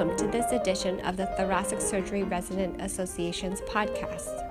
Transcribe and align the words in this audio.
welcome 0.00 0.16
to 0.16 0.32
this 0.32 0.50
edition 0.52 0.98
of 1.00 1.18
the 1.18 1.26
Thoracic 1.36 1.78
Surgery 1.78 2.22
Resident 2.22 2.80
Association's 2.80 3.60
podcast. 3.62 4.48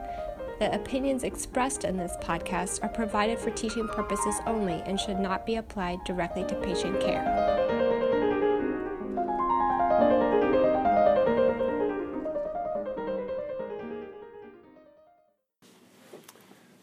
The 0.59 0.71
opinions 0.75 1.23
expressed 1.23 1.85
in 1.85 1.97
this 1.97 2.15
podcast 2.21 2.83
are 2.83 2.89
provided 2.89 3.39
for 3.39 3.49
teaching 3.49 3.87
purposes 3.87 4.35
only 4.45 4.83
and 4.85 4.99
should 4.99 5.19
not 5.19 5.47
be 5.47 5.55
applied 5.55 6.03
directly 6.05 6.45
to 6.45 6.55
patient 6.61 7.01
care. 7.01 7.58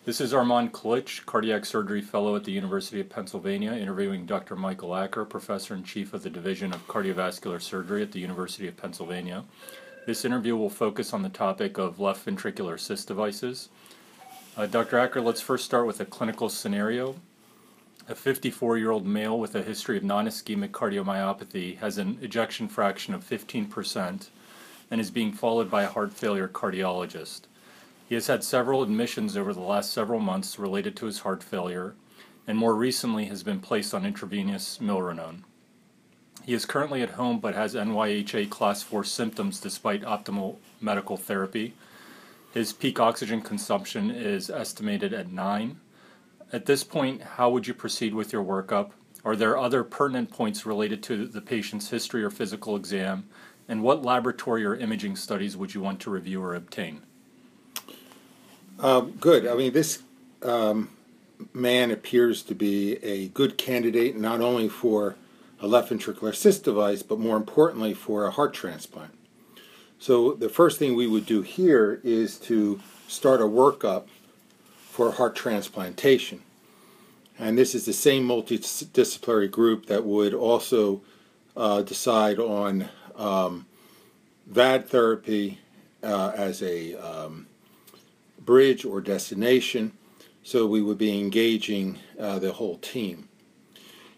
This 0.06 0.20
is 0.20 0.32
Armand 0.32 0.72
Klitsch, 0.72 1.26
cardiac 1.26 1.64
surgery 1.64 2.00
fellow 2.00 2.36
at 2.36 2.44
the 2.44 2.52
University 2.52 3.00
of 3.00 3.08
Pennsylvania, 3.08 3.72
interviewing 3.72 4.24
Dr. 4.24 4.54
Michael 4.54 4.94
Acker, 4.94 5.24
professor 5.24 5.74
and 5.74 5.84
chief 5.84 6.14
of 6.14 6.22
the 6.22 6.30
Division 6.30 6.72
of 6.72 6.86
Cardiovascular 6.86 7.60
Surgery 7.60 8.02
at 8.02 8.12
the 8.12 8.20
University 8.20 8.68
of 8.68 8.76
Pennsylvania. 8.76 9.42
This 10.06 10.24
interview 10.24 10.54
will 10.56 10.70
focus 10.70 11.12
on 11.12 11.22
the 11.22 11.28
topic 11.28 11.76
of 11.76 11.98
left 11.98 12.24
ventricular 12.24 12.74
assist 12.74 13.08
devices. 13.08 13.68
Uh, 14.56 14.66
Dr. 14.66 14.96
Acker, 14.96 15.20
let's 15.20 15.40
first 15.40 15.64
start 15.64 15.88
with 15.88 15.98
a 15.98 16.04
clinical 16.04 16.48
scenario. 16.48 17.16
A 18.08 18.14
54 18.14 18.78
year 18.78 18.92
old 18.92 19.06
male 19.06 19.36
with 19.36 19.56
a 19.56 19.62
history 19.64 19.96
of 19.96 20.04
non 20.04 20.28
ischemic 20.28 20.70
cardiomyopathy 20.70 21.78
has 21.78 21.98
an 21.98 22.20
ejection 22.22 22.68
fraction 22.68 23.12
of 23.12 23.28
15% 23.28 24.28
and 24.88 25.00
is 25.00 25.10
being 25.10 25.32
followed 25.32 25.68
by 25.68 25.82
a 25.82 25.88
heart 25.88 26.12
failure 26.12 26.46
cardiologist. 26.46 27.40
He 28.08 28.14
has 28.14 28.28
had 28.28 28.44
several 28.44 28.84
admissions 28.84 29.36
over 29.36 29.52
the 29.52 29.60
last 29.60 29.92
several 29.92 30.20
months 30.20 30.60
related 30.60 30.94
to 30.96 31.06
his 31.06 31.20
heart 31.20 31.42
failure, 31.42 31.96
and 32.46 32.56
more 32.56 32.74
recently 32.74 33.24
has 33.24 33.42
been 33.42 33.58
placed 33.58 33.92
on 33.92 34.06
intravenous 34.06 34.78
milrinone. 34.78 35.42
He 36.44 36.54
is 36.54 36.64
currently 36.64 37.02
at 37.02 37.10
home 37.10 37.40
but 37.40 37.56
has 37.56 37.74
NYHA 37.74 38.48
class 38.48 38.84
4 38.84 39.02
symptoms 39.02 39.58
despite 39.58 40.02
optimal 40.02 40.58
medical 40.80 41.16
therapy. 41.16 41.74
His 42.54 42.72
peak 42.72 43.00
oxygen 43.00 43.42
consumption 43.42 44.12
is 44.12 44.48
estimated 44.48 45.12
at 45.12 45.32
9. 45.32 45.80
At 46.52 46.66
this 46.66 46.84
point, 46.84 47.22
how 47.22 47.50
would 47.50 47.66
you 47.66 47.74
proceed 47.74 48.14
with 48.14 48.32
your 48.32 48.44
workup? 48.44 48.90
Are 49.24 49.34
there 49.34 49.58
other 49.58 49.82
pertinent 49.82 50.30
points 50.30 50.64
related 50.64 51.02
to 51.04 51.26
the 51.26 51.40
patient's 51.40 51.90
history 51.90 52.22
or 52.22 52.30
physical 52.30 52.76
exam? 52.76 53.28
And 53.66 53.82
what 53.82 54.04
laboratory 54.04 54.64
or 54.64 54.76
imaging 54.76 55.16
studies 55.16 55.56
would 55.56 55.74
you 55.74 55.80
want 55.80 55.98
to 56.02 56.10
review 56.10 56.40
or 56.40 56.54
obtain? 56.54 57.02
Um, 58.78 59.12
good. 59.12 59.46
I 59.46 59.54
mean, 59.54 59.72
this 59.72 60.02
um, 60.42 60.90
man 61.54 61.90
appears 61.90 62.42
to 62.44 62.54
be 62.54 62.96
a 63.02 63.28
good 63.28 63.56
candidate 63.56 64.16
not 64.16 64.40
only 64.40 64.68
for 64.68 65.16
a 65.60 65.66
left 65.66 65.90
ventricular 65.90 66.30
assist 66.30 66.64
device, 66.64 67.02
but 67.02 67.18
more 67.18 67.36
importantly 67.36 67.94
for 67.94 68.26
a 68.26 68.30
heart 68.30 68.52
transplant. 68.52 69.12
So 69.98 70.34
the 70.34 70.50
first 70.50 70.78
thing 70.78 70.94
we 70.94 71.06
would 71.06 71.24
do 71.24 71.40
here 71.40 72.00
is 72.04 72.36
to 72.40 72.80
start 73.08 73.40
a 73.40 73.44
workup 73.44 74.04
for 74.90 75.12
heart 75.12 75.34
transplantation. 75.34 76.42
And 77.38 77.56
this 77.56 77.74
is 77.74 77.86
the 77.86 77.92
same 77.92 78.26
multidisciplinary 78.26 79.50
group 79.50 79.86
that 79.86 80.04
would 80.04 80.34
also 80.34 81.02
uh, 81.56 81.82
decide 81.82 82.38
on 82.38 82.88
um, 83.16 83.66
VAD 84.46 84.88
therapy 84.88 85.60
uh, 86.02 86.32
as 86.34 86.62
a 86.62 86.94
um, 86.94 87.46
bridge 88.46 88.84
or 88.84 89.00
destination. 89.00 89.92
So 90.42 90.66
we 90.66 90.80
would 90.80 90.96
be 90.96 91.18
engaging 91.18 91.98
uh, 92.18 92.38
the 92.38 92.52
whole 92.52 92.78
team. 92.78 93.28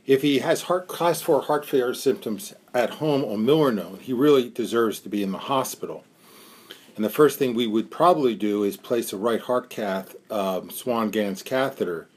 If 0.06 0.22
he 0.22 0.38
has 0.38 0.62
heart 0.62 0.86
class 0.86 1.20
4 1.20 1.42
heart 1.42 1.66
failure 1.66 1.94
symptoms 1.94 2.54
at 2.72 2.90
home 2.94 3.24
on 3.24 3.44
milrinone, 3.44 4.00
he 4.00 4.12
really 4.12 4.48
deserves 4.48 5.00
to 5.00 5.08
be 5.08 5.22
in 5.22 5.32
the 5.32 5.38
hospital. 5.38 6.04
And 6.96 7.04
the 7.04 7.10
first 7.10 7.38
thing 7.38 7.54
we 7.54 7.66
would 7.66 7.90
probably 7.90 8.34
do 8.34 8.64
is 8.64 8.76
place 8.76 9.12
a 9.12 9.16
right 9.16 9.40
heart 9.40 9.70
cath, 9.70 10.16
um, 10.30 10.70
Swan-Ganz 10.70 11.42
catheter 11.42 12.08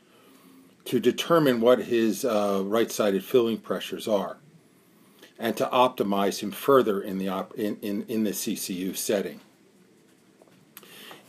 to 0.85 0.99
determine 0.99 1.61
what 1.61 1.83
his 1.83 2.25
uh, 2.25 2.63
right-sided 2.65 3.23
filling 3.23 3.57
pressures 3.57 4.07
are 4.07 4.37
and 5.37 5.55
to 5.57 5.65
optimize 5.67 6.39
him 6.39 6.51
further 6.51 7.01
in 7.01 7.17
the, 7.17 7.27
op- 7.27 7.53
in, 7.55 7.77
in, 7.81 8.03
in 8.07 8.23
the 8.23 8.31
CCU 8.31 8.95
setting 8.95 9.39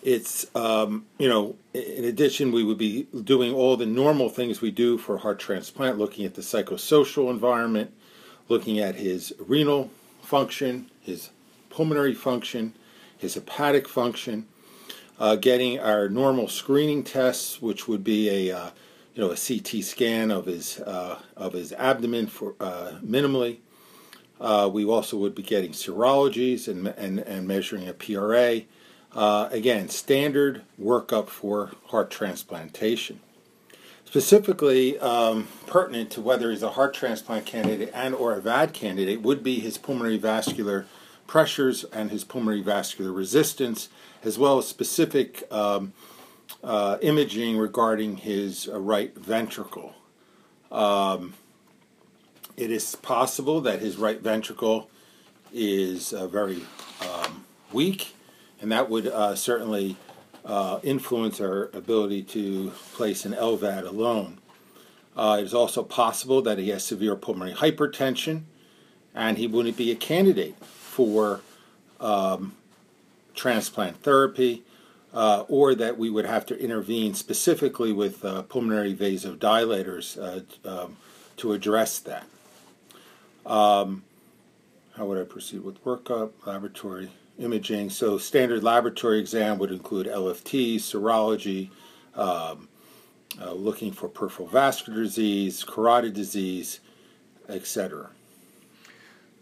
it's 0.02 0.46
um, 0.56 1.06
you 1.18 1.28
know 1.28 1.56
in 1.72 2.04
addition 2.04 2.52
we 2.52 2.64
would 2.64 2.78
be 2.78 3.06
doing 3.24 3.54
all 3.54 3.76
the 3.76 3.86
normal 3.86 4.28
things 4.28 4.60
we 4.60 4.70
do 4.70 4.98
for 4.98 5.18
heart 5.18 5.38
transplant 5.38 5.98
looking 5.98 6.24
at 6.24 6.34
the 6.34 6.42
psychosocial 6.42 7.30
environment 7.30 7.92
looking 8.48 8.78
at 8.78 8.96
his 8.96 9.32
renal 9.38 9.90
function 10.20 10.90
his 11.00 11.30
pulmonary 11.70 12.14
function 12.14 12.74
his 13.16 13.34
hepatic 13.34 13.88
function 13.88 14.46
uh, 15.20 15.36
getting 15.36 15.78
our 15.78 16.08
normal 16.08 16.48
screening 16.48 17.04
tests 17.04 17.62
which 17.62 17.86
would 17.86 18.02
be 18.02 18.48
a 18.48 18.56
uh, 18.56 18.70
you 19.14 19.22
know 19.22 19.30
a 19.30 19.36
CT 19.36 19.84
scan 19.84 20.30
of 20.30 20.46
his 20.46 20.80
uh, 20.80 21.18
of 21.36 21.52
his 21.52 21.72
abdomen 21.74 22.26
for 22.26 22.54
uh, 22.60 22.92
minimally. 23.04 23.58
Uh, 24.40 24.68
we 24.72 24.84
also 24.84 25.16
would 25.16 25.36
be 25.36 25.42
getting 25.42 25.70
serologies 25.70 26.66
and, 26.66 26.88
and, 26.88 27.20
and 27.20 27.46
measuring 27.46 27.86
a 27.86 27.92
PRA 27.92 28.62
uh, 29.14 29.48
again, 29.50 29.88
standard 29.88 30.62
workup 30.80 31.28
for 31.28 31.72
heart 31.86 32.10
transplantation. 32.10 33.20
Specifically 34.04 34.98
um, 34.98 35.48
pertinent 35.66 36.10
to 36.10 36.20
whether 36.20 36.50
he's 36.50 36.62
a 36.62 36.70
heart 36.70 36.92
transplant 36.94 37.46
candidate 37.46 37.90
and 37.94 38.14
or 38.14 38.34
a 38.34 38.40
VAD 38.40 38.72
candidate 38.72 39.22
would 39.22 39.42
be 39.42 39.58
his 39.60 39.78
pulmonary 39.78 40.18
vascular 40.18 40.86
pressures 41.26 41.84
and 41.84 42.10
his 42.10 42.24
pulmonary 42.24 42.60
vascular 42.60 43.10
resistance, 43.10 43.88
as 44.22 44.38
well 44.38 44.58
as 44.58 44.66
specific 44.66 45.50
um, 45.50 45.94
uh, 46.62 46.98
imaging 47.00 47.56
regarding 47.56 48.18
his 48.18 48.68
uh, 48.68 48.78
right 48.78 49.16
ventricle. 49.16 49.94
Um, 50.70 51.34
it 52.56 52.70
is 52.70 52.94
possible 52.96 53.60
that 53.62 53.80
his 53.80 53.96
right 53.96 54.20
ventricle 54.20 54.90
is 55.54 56.12
uh, 56.12 56.26
very 56.26 56.62
um, 57.00 57.44
weak 57.72 58.14
and 58.62 58.70
that 58.70 58.88
would 58.88 59.08
uh, 59.08 59.34
certainly 59.34 59.96
uh, 60.44 60.78
influence 60.82 61.40
our 61.40 61.64
ability 61.74 62.22
to 62.22 62.70
place 62.94 63.24
an 63.26 63.32
LVAD 63.32 63.84
alone. 63.86 64.38
Uh, 65.16 65.36
it 65.40 65.44
is 65.44 65.52
also 65.52 65.82
possible 65.82 66.40
that 66.40 66.58
he 66.58 66.70
has 66.70 66.84
severe 66.84 67.16
pulmonary 67.16 67.54
hypertension, 67.54 68.42
and 69.14 69.36
he 69.36 69.46
wouldn't 69.46 69.76
be 69.76 69.90
a 69.90 69.96
candidate 69.96 70.56
for 70.64 71.40
um, 72.00 72.54
transplant 73.34 74.02
therapy, 74.02 74.62
uh, 75.12 75.44
or 75.48 75.74
that 75.74 75.98
we 75.98 76.08
would 76.08 76.24
have 76.24 76.46
to 76.46 76.58
intervene 76.58 77.14
specifically 77.14 77.92
with 77.92 78.24
uh, 78.24 78.42
pulmonary 78.42 78.94
vasodilators 78.94 80.16
uh, 80.16 80.68
um, 80.68 80.96
to 81.36 81.52
address 81.52 81.98
that. 81.98 82.24
Um, 83.44 84.04
how 84.96 85.06
would 85.06 85.20
I 85.20 85.24
proceed 85.24 85.62
with 85.62 85.82
workup, 85.84 86.30
laboratory? 86.46 87.10
Imaging. 87.38 87.90
So, 87.90 88.18
standard 88.18 88.62
laboratory 88.62 89.18
exam 89.18 89.58
would 89.58 89.70
include 89.70 90.06
LFT, 90.06 90.76
serology, 90.76 91.70
um, 92.14 92.68
uh, 93.40 93.52
looking 93.52 93.92
for 93.92 94.08
peripheral 94.08 94.48
vascular 94.48 95.02
disease, 95.02 95.64
carotid 95.64 96.14
disease, 96.14 96.80
etc. 97.48 98.10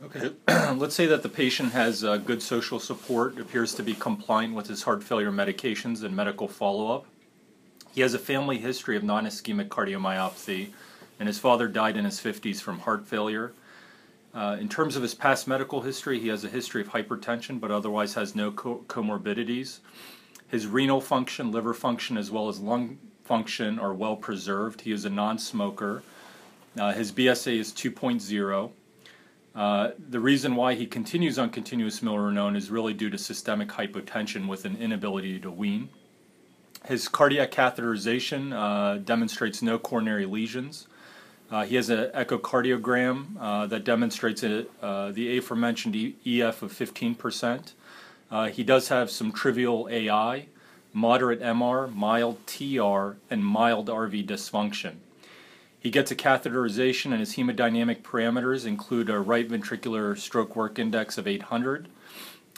Okay, 0.02 0.30
let's 0.76 0.94
say 0.94 1.06
that 1.06 1.22
the 1.22 1.28
patient 1.28 1.72
has 1.72 2.04
uh, 2.04 2.16
good 2.16 2.42
social 2.42 2.78
support, 2.78 3.38
appears 3.38 3.74
to 3.74 3.82
be 3.82 3.92
compliant 3.92 4.54
with 4.54 4.66
his 4.66 4.84
heart 4.84 5.04
failure 5.04 5.30
medications 5.30 6.02
and 6.02 6.16
medical 6.16 6.48
follow 6.48 6.94
up. 6.94 7.06
He 7.92 8.00
has 8.00 8.14
a 8.14 8.18
family 8.18 8.58
history 8.58 8.96
of 8.96 9.02
non 9.02 9.26
ischemic 9.26 9.68
cardiomyopathy, 9.68 10.70
and 11.18 11.26
his 11.26 11.38
father 11.38 11.68
died 11.68 11.96
in 11.96 12.04
his 12.06 12.18
50s 12.20 12.62
from 12.62 12.80
heart 12.80 13.06
failure. 13.06 13.52
Uh, 14.32 14.56
in 14.60 14.68
terms 14.68 14.94
of 14.96 15.02
his 15.02 15.14
past 15.14 15.48
medical 15.48 15.82
history, 15.82 16.20
he 16.20 16.28
has 16.28 16.44
a 16.44 16.48
history 16.48 16.80
of 16.82 16.90
hypertension, 16.90 17.60
but 17.60 17.70
otherwise 17.70 18.14
has 18.14 18.34
no 18.34 18.52
co- 18.52 18.84
comorbidities. 18.86 19.80
His 20.46 20.66
renal 20.66 21.00
function, 21.00 21.50
liver 21.50 21.74
function, 21.74 22.16
as 22.16 22.30
well 22.30 22.48
as 22.48 22.60
lung 22.60 22.98
function 23.24 23.78
are 23.78 23.94
well 23.94 24.16
preserved. 24.16 24.82
He 24.82 24.92
is 24.92 25.04
a 25.04 25.10
non 25.10 25.38
smoker. 25.38 26.02
Uh, 26.78 26.92
his 26.92 27.10
BSA 27.10 27.58
is 27.58 27.72
2.0. 27.72 28.70
Uh, 29.54 29.90
the 29.98 30.20
reason 30.20 30.54
why 30.54 30.74
he 30.74 30.86
continues 30.86 31.38
on 31.38 31.50
continuous 31.50 32.00
milrinone 32.00 32.56
is 32.56 32.70
really 32.70 32.94
due 32.94 33.10
to 33.10 33.18
systemic 33.18 33.68
hypotension 33.68 34.46
with 34.46 34.64
an 34.64 34.76
inability 34.76 35.40
to 35.40 35.50
wean. 35.50 35.88
His 36.86 37.08
cardiac 37.08 37.50
catheterization 37.50 38.52
uh, 38.52 38.98
demonstrates 38.98 39.60
no 39.60 39.78
coronary 39.78 40.24
lesions. 40.26 40.86
Uh, 41.50 41.64
he 41.64 41.74
has 41.74 41.90
an 41.90 42.10
echocardiogram 42.10 43.36
uh, 43.40 43.66
that 43.66 43.84
demonstrates 43.84 44.42
a, 44.44 44.66
uh, 44.80 45.10
the 45.10 45.36
aforementioned 45.36 45.96
EF 46.24 46.62
of 46.62 46.72
15%. 46.72 47.72
Uh, 48.30 48.46
he 48.48 48.62
does 48.62 48.88
have 48.88 49.10
some 49.10 49.32
trivial 49.32 49.88
AI, 49.90 50.46
moderate 50.92 51.40
MR, 51.40 51.92
mild 51.92 52.38
TR, 52.46 53.16
and 53.32 53.44
mild 53.44 53.88
RV 53.88 54.24
dysfunction. 54.26 54.94
He 55.80 55.90
gets 55.90 56.10
a 56.10 56.14
catheterization, 56.14 57.06
and 57.06 57.18
his 57.18 57.34
hemodynamic 57.34 58.02
parameters 58.02 58.66
include 58.66 59.10
a 59.10 59.18
right 59.18 59.48
ventricular 59.48 60.16
stroke 60.16 60.54
work 60.54 60.78
index 60.78 61.18
of 61.18 61.26
800, 61.26 61.88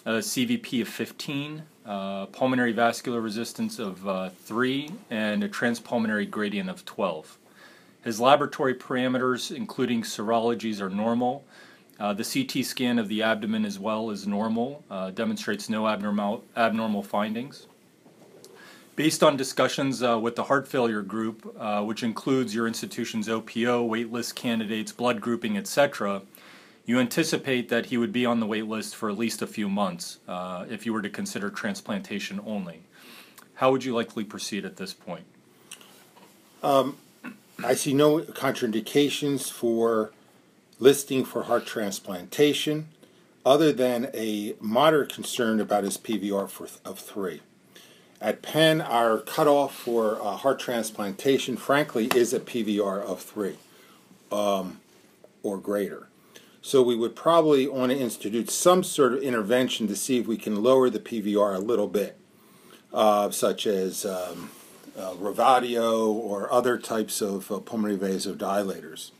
a 0.04 0.10
CVP 0.18 0.82
of 0.82 0.88
15, 0.88 1.62
uh, 1.86 2.26
pulmonary 2.26 2.72
vascular 2.72 3.20
resistance 3.20 3.78
of 3.78 4.06
uh, 4.06 4.28
3, 4.28 4.90
and 5.08 5.42
a 5.42 5.48
transpulmonary 5.48 6.28
gradient 6.28 6.68
of 6.68 6.84
12. 6.84 7.38
His 8.02 8.20
laboratory 8.20 8.74
parameters, 8.74 9.54
including 9.54 10.02
serologies, 10.02 10.80
are 10.80 10.90
normal. 10.90 11.44
Uh, 12.00 12.12
the 12.12 12.24
CT 12.24 12.64
scan 12.64 12.98
of 12.98 13.08
the 13.08 13.22
abdomen 13.22 13.64
as 13.64 13.78
well 13.78 14.10
is 14.10 14.26
normal, 14.26 14.84
uh, 14.90 15.10
demonstrates 15.10 15.68
no 15.68 15.86
abnormal, 15.86 16.42
abnormal 16.56 17.02
findings. 17.02 17.68
Based 18.96 19.22
on 19.22 19.36
discussions 19.36 20.02
uh, 20.02 20.18
with 20.18 20.36
the 20.36 20.44
heart 20.44 20.66
failure 20.66 21.02
group, 21.02 21.54
uh, 21.58 21.82
which 21.82 22.02
includes 22.02 22.54
your 22.54 22.66
institution's 22.66 23.28
OPO, 23.28 23.88
waitlist 23.88 24.34
candidates, 24.34 24.92
blood 24.92 25.20
grouping, 25.20 25.56
etc., 25.56 26.22
you 26.84 26.98
anticipate 26.98 27.68
that 27.68 27.86
he 27.86 27.96
would 27.96 28.12
be 28.12 28.26
on 28.26 28.40
the 28.40 28.46
wait 28.46 28.66
list 28.66 28.96
for 28.96 29.08
at 29.08 29.16
least 29.16 29.40
a 29.40 29.46
few 29.46 29.68
months 29.68 30.18
uh, 30.26 30.64
if 30.68 30.84
you 30.84 30.92
were 30.92 31.02
to 31.02 31.08
consider 31.08 31.48
transplantation 31.48 32.40
only. 32.44 32.82
How 33.54 33.70
would 33.70 33.84
you 33.84 33.94
likely 33.94 34.24
proceed 34.24 34.64
at 34.64 34.76
this 34.76 34.92
point? 34.92 35.24
Um, 36.62 36.96
I 37.64 37.74
see 37.74 37.92
no 37.92 38.20
contraindications 38.20 39.50
for 39.50 40.10
listing 40.78 41.24
for 41.24 41.44
heart 41.44 41.66
transplantation 41.66 42.88
other 43.44 43.72
than 43.72 44.10
a 44.14 44.54
moderate 44.60 45.12
concern 45.12 45.60
about 45.60 45.84
his 45.84 45.98
PVR 45.98 46.48
for, 46.48 46.68
of 46.84 46.98
3. 46.98 47.40
At 48.20 48.42
Penn, 48.42 48.80
our 48.80 49.18
cutoff 49.18 49.74
for 49.74 50.20
uh, 50.22 50.36
heart 50.36 50.60
transplantation, 50.60 51.56
frankly, 51.56 52.08
is 52.14 52.32
a 52.32 52.40
PVR 52.40 53.02
of 53.02 53.20
3 53.20 53.56
um, 54.30 54.80
or 55.42 55.58
greater. 55.58 56.08
So 56.62 56.82
we 56.82 56.94
would 56.94 57.16
probably 57.16 57.66
want 57.66 57.90
to 57.90 57.98
institute 57.98 58.48
some 58.48 58.84
sort 58.84 59.14
of 59.14 59.22
intervention 59.22 59.88
to 59.88 59.96
see 59.96 60.18
if 60.18 60.28
we 60.28 60.36
can 60.36 60.62
lower 60.62 60.88
the 60.88 61.00
PVR 61.00 61.56
a 61.56 61.58
little 61.58 61.88
bit, 61.88 62.16
uh, 62.92 63.30
such 63.30 63.66
as 63.66 64.06
um, 64.06 64.50
uh, 64.98 65.14
or 65.14 66.52
other 66.52 66.78
types 66.78 67.20
of 67.20 67.50
uh, 67.50 67.58
pulmonary 67.58 67.96
vasodilators. 67.98 69.10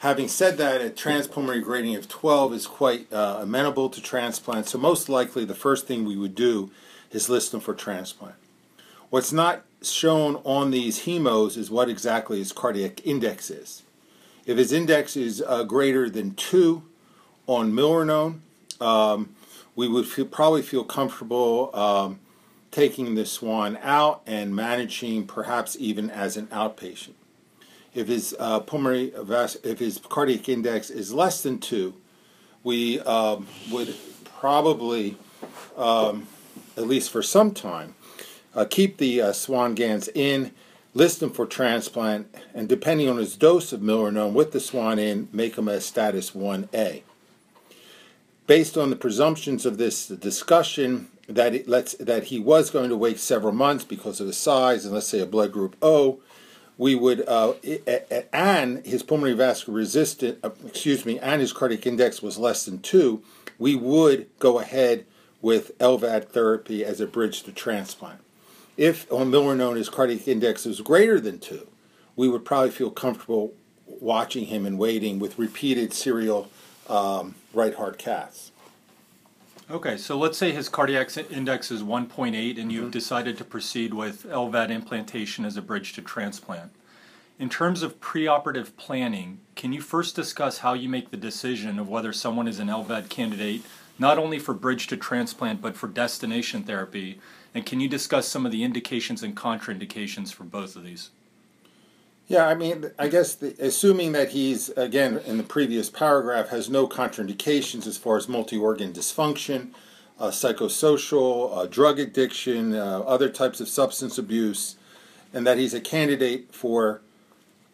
Having 0.00 0.28
said 0.28 0.58
that, 0.58 0.82
a 0.82 0.90
transpulmonary 0.90 1.62
gradient 1.62 2.04
of 2.04 2.08
12 2.08 2.52
is 2.52 2.66
quite 2.66 3.12
uh, 3.12 3.38
amenable 3.40 3.88
to 3.88 4.00
transplant, 4.00 4.66
so 4.66 4.78
most 4.78 5.08
likely 5.08 5.44
the 5.44 5.54
first 5.54 5.86
thing 5.86 6.04
we 6.04 6.16
would 6.16 6.34
do 6.34 6.70
is 7.10 7.28
list 7.28 7.52
them 7.52 7.60
for 7.60 7.74
transplant. 7.74 8.34
What's 9.08 9.32
not 9.32 9.64
shown 9.82 10.36
on 10.44 10.70
these 10.70 11.04
hemos 11.04 11.56
is 11.56 11.70
what 11.70 11.88
exactly 11.88 12.38
his 12.38 12.52
cardiac 12.52 13.06
index 13.06 13.50
is. 13.50 13.82
If 14.44 14.58
his 14.58 14.72
index 14.72 15.16
is 15.16 15.42
uh, 15.46 15.64
greater 15.64 16.10
than 16.10 16.34
2 16.34 16.82
on 17.46 17.72
milrinone, 17.72 18.40
um, 18.80 19.34
we 19.74 19.88
would 19.88 20.06
feel, 20.06 20.26
probably 20.26 20.62
feel 20.62 20.84
comfortable 20.84 21.74
um, 21.74 22.20
taking 22.76 23.14
the 23.14 23.24
swan 23.24 23.78
out 23.80 24.20
and 24.26 24.54
managing 24.54 25.26
perhaps 25.26 25.78
even 25.80 26.10
as 26.10 26.36
an 26.36 26.46
outpatient. 26.48 27.14
If 27.94 28.06
his 28.06 28.36
uh, 28.38 28.60
pulmonary 28.60 29.14
if 29.64 29.78
his 29.78 29.98
cardiac 30.10 30.46
index 30.50 30.90
is 30.90 31.14
less 31.14 31.42
than 31.42 31.58
2, 31.58 31.94
we 32.64 33.00
um, 33.00 33.46
would 33.70 33.96
probably, 34.26 35.16
um, 35.78 36.28
at 36.76 36.86
least 36.86 37.08
for 37.08 37.22
some 37.22 37.52
time, 37.52 37.94
uh, 38.54 38.66
keep 38.68 38.98
the 38.98 39.22
uh, 39.22 39.32
swan 39.32 39.74
Ganz 39.74 40.10
in 40.14 40.52
list 40.92 41.20
them 41.20 41.30
for 41.30 41.46
transplant, 41.46 42.26
and 42.52 42.68
depending 42.68 43.08
on 43.08 43.16
his 43.16 43.36
dose 43.36 43.72
of 43.72 43.80
milrinone 43.80 44.34
with 44.34 44.52
the 44.52 44.60
swan 44.60 44.98
in, 44.98 45.28
make 45.32 45.56
him 45.56 45.66
a 45.66 45.80
status 45.80 46.32
1A. 46.32 47.04
Based 48.46 48.76
on 48.76 48.90
the 48.90 48.96
presumptions 48.96 49.66
of 49.66 49.76
this 49.76 50.06
discussion, 50.06 51.08
that 51.28 51.54
it 51.54 51.68
lets 51.68 51.94
that 51.94 52.24
he 52.24 52.38
was 52.38 52.70
going 52.70 52.88
to 52.88 52.96
wait 52.96 53.18
several 53.18 53.52
months 53.52 53.84
because 53.84 54.20
of 54.20 54.26
the 54.26 54.32
size, 54.32 54.84
and 54.84 54.94
let's 54.94 55.08
say 55.08 55.20
a 55.20 55.26
blood 55.26 55.52
group 55.52 55.76
O, 55.82 56.20
we 56.78 56.94
would 56.94 57.26
uh, 57.26 57.54
and 58.32 58.84
his 58.86 59.02
pulmonary 59.02 59.34
vascular 59.34 59.78
resistance, 59.78 60.38
uh, 60.44 60.50
excuse 60.66 61.04
me, 61.06 61.18
and 61.18 61.40
his 61.40 61.52
cardiac 61.52 61.86
index 61.86 62.22
was 62.22 62.38
less 62.38 62.64
than 62.64 62.78
two, 62.80 63.22
we 63.58 63.74
would 63.74 64.28
go 64.38 64.58
ahead 64.60 65.06
with 65.40 65.76
LVAD 65.78 66.28
therapy 66.28 66.84
as 66.84 67.00
a 67.00 67.06
bridge 67.06 67.42
to 67.44 67.52
transplant. 67.52 68.20
If 68.76 69.10
on 69.10 69.30
milrinone 69.30 69.76
his 69.76 69.88
cardiac 69.88 70.28
index 70.28 70.66
is 70.66 70.80
greater 70.82 71.18
than 71.18 71.38
two, 71.38 71.66
we 72.14 72.28
would 72.28 72.44
probably 72.44 72.70
feel 72.70 72.90
comfortable 72.90 73.54
watching 73.86 74.46
him 74.46 74.66
and 74.66 74.78
waiting 74.78 75.18
with 75.18 75.38
repeated 75.38 75.94
serial 75.94 76.50
um, 76.88 77.34
right 77.56 77.74
heart 77.74 77.98
caths. 77.98 78.50
Okay, 79.68 79.96
so 79.96 80.16
let's 80.16 80.38
say 80.38 80.52
his 80.52 80.68
cardiac 80.68 81.10
index 81.30 81.72
is 81.72 81.82
1.8 81.82 82.60
and 82.60 82.70
you've 82.70 82.82
mm-hmm. 82.82 82.90
decided 82.90 83.36
to 83.38 83.44
proceed 83.44 83.94
with 83.94 84.24
LVAD 84.24 84.70
implantation 84.70 85.44
as 85.44 85.56
a 85.56 85.62
bridge 85.62 85.92
to 85.94 86.02
transplant. 86.02 86.70
In 87.38 87.48
terms 87.48 87.82
of 87.82 88.00
preoperative 88.00 88.76
planning, 88.76 89.40
can 89.56 89.72
you 89.72 89.80
first 89.80 90.14
discuss 90.14 90.58
how 90.58 90.74
you 90.74 90.88
make 90.88 91.10
the 91.10 91.16
decision 91.16 91.78
of 91.78 91.88
whether 91.88 92.12
someone 92.12 92.46
is 92.46 92.60
an 92.60 92.68
LVAD 92.68 93.08
candidate 93.08 93.62
not 93.98 94.18
only 94.18 94.38
for 94.38 94.54
bridge 94.54 94.86
to 94.88 94.96
transplant 94.96 95.60
but 95.60 95.76
for 95.76 95.88
destination 95.88 96.62
therapy 96.62 97.18
and 97.54 97.64
can 97.64 97.80
you 97.80 97.88
discuss 97.88 98.28
some 98.28 98.44
of 98.44 98.52
the 98.52 98.62
indications 98.62 99.22
and 99.22 99.34
contraindications 99.34 100.32
for 100.32 100.44
both 100.44 100.76
of 100.76 100.84
these? 100.84 101.10
Yeah, 102.28 102.46
I 102.46 102.54
mean, 102.54 102.90
I 102.98 103.08
guess 103.08 103.34
the, 103.36 103.54
assuming 103.60 104.12
that 104.12 104.30
he's, 104.30 104.68
again, 104.70 105.18
in 105.18 105.36
the 105.36 105.44
previous 105.44 105.88
paragraph, 105.88 106.48
has 106.48 106.68
no 106.68 106.88
contraindications 106.88 107.86
as 107.86 107.96
far 107.96 108.16
as 108.16 108.28
multi 108.28 108.56
organ 108.56 108.92
dysfunction, 108.92 109.68
uh, 110.18 110.28
psychosocial, 110.28 111.56
uh, 111.56 111.66
drug 111.66 112.00
addiction, 112.00 112.74
uh, 112.74 113.00
other 113.00 113.28
types 113.28 113.60
of 113.60 113.68
substance 113.68 114.18
abuse, 114.18 114.74
and 115.32 115.46
that 115.46 115.56
he's 115.58 115.72
a 115.72 115.80
candidate 115.80 116.52
for 116.52 117.00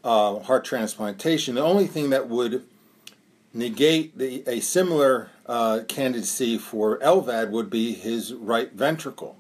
uh, 0.04 0.40
heart 0.40 0.64
transplantation, 0.64 1.54
the 1.54 1.62
only 1.62 1.86
thing 1.86 2.10
that 2.10 2.28
would 2.28 2.64
negate 3.54 4.18
the, 4.18 4.42
a 4.46 4.60
similar 4.60 5.30
uh, 5.46 5.80
candidacy 5.88 6.58
for 6.58 6.98
LVAD 6.98 7.50
would 7.50 7.70
be 7.70 7.94
his 7.94 8.34
right 8.34 8.72
ventricle 8.72 9.38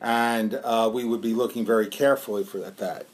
and 0.00 0.54
uh, 0.64 0.90
we 0.92 1.04
would 1.04 1.20
be 1.20 1.34
looking 1.34 1.64
very 1.66 1.86
carefully 1.86 2.42
for 2.42 2.58
that. 2.58 3.06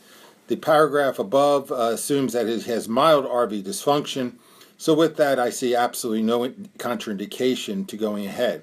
The 0.48 0.56
paragraph 0.56 1.18
above 1.18 1.72
uh, 1.72 1.90
assumes 1.94 2.32
that 2.32 2.46
it 2.46 2.64
has 2.64 2.88
mild 2.88 3.24
RV 3.24 3.64
dysfunction, 3.64 4.34
so 4.78 4.94
with 4.94 5.16
that, 5.16 5.38
I 5.38 5.50
see 5.50 5.74
absolutely 5.74 6.22
no 6.22 6.48
contraindication 6.78 7.86
to 7.88 7.96
going 7.96 8.26
ahead. 8.26 8.62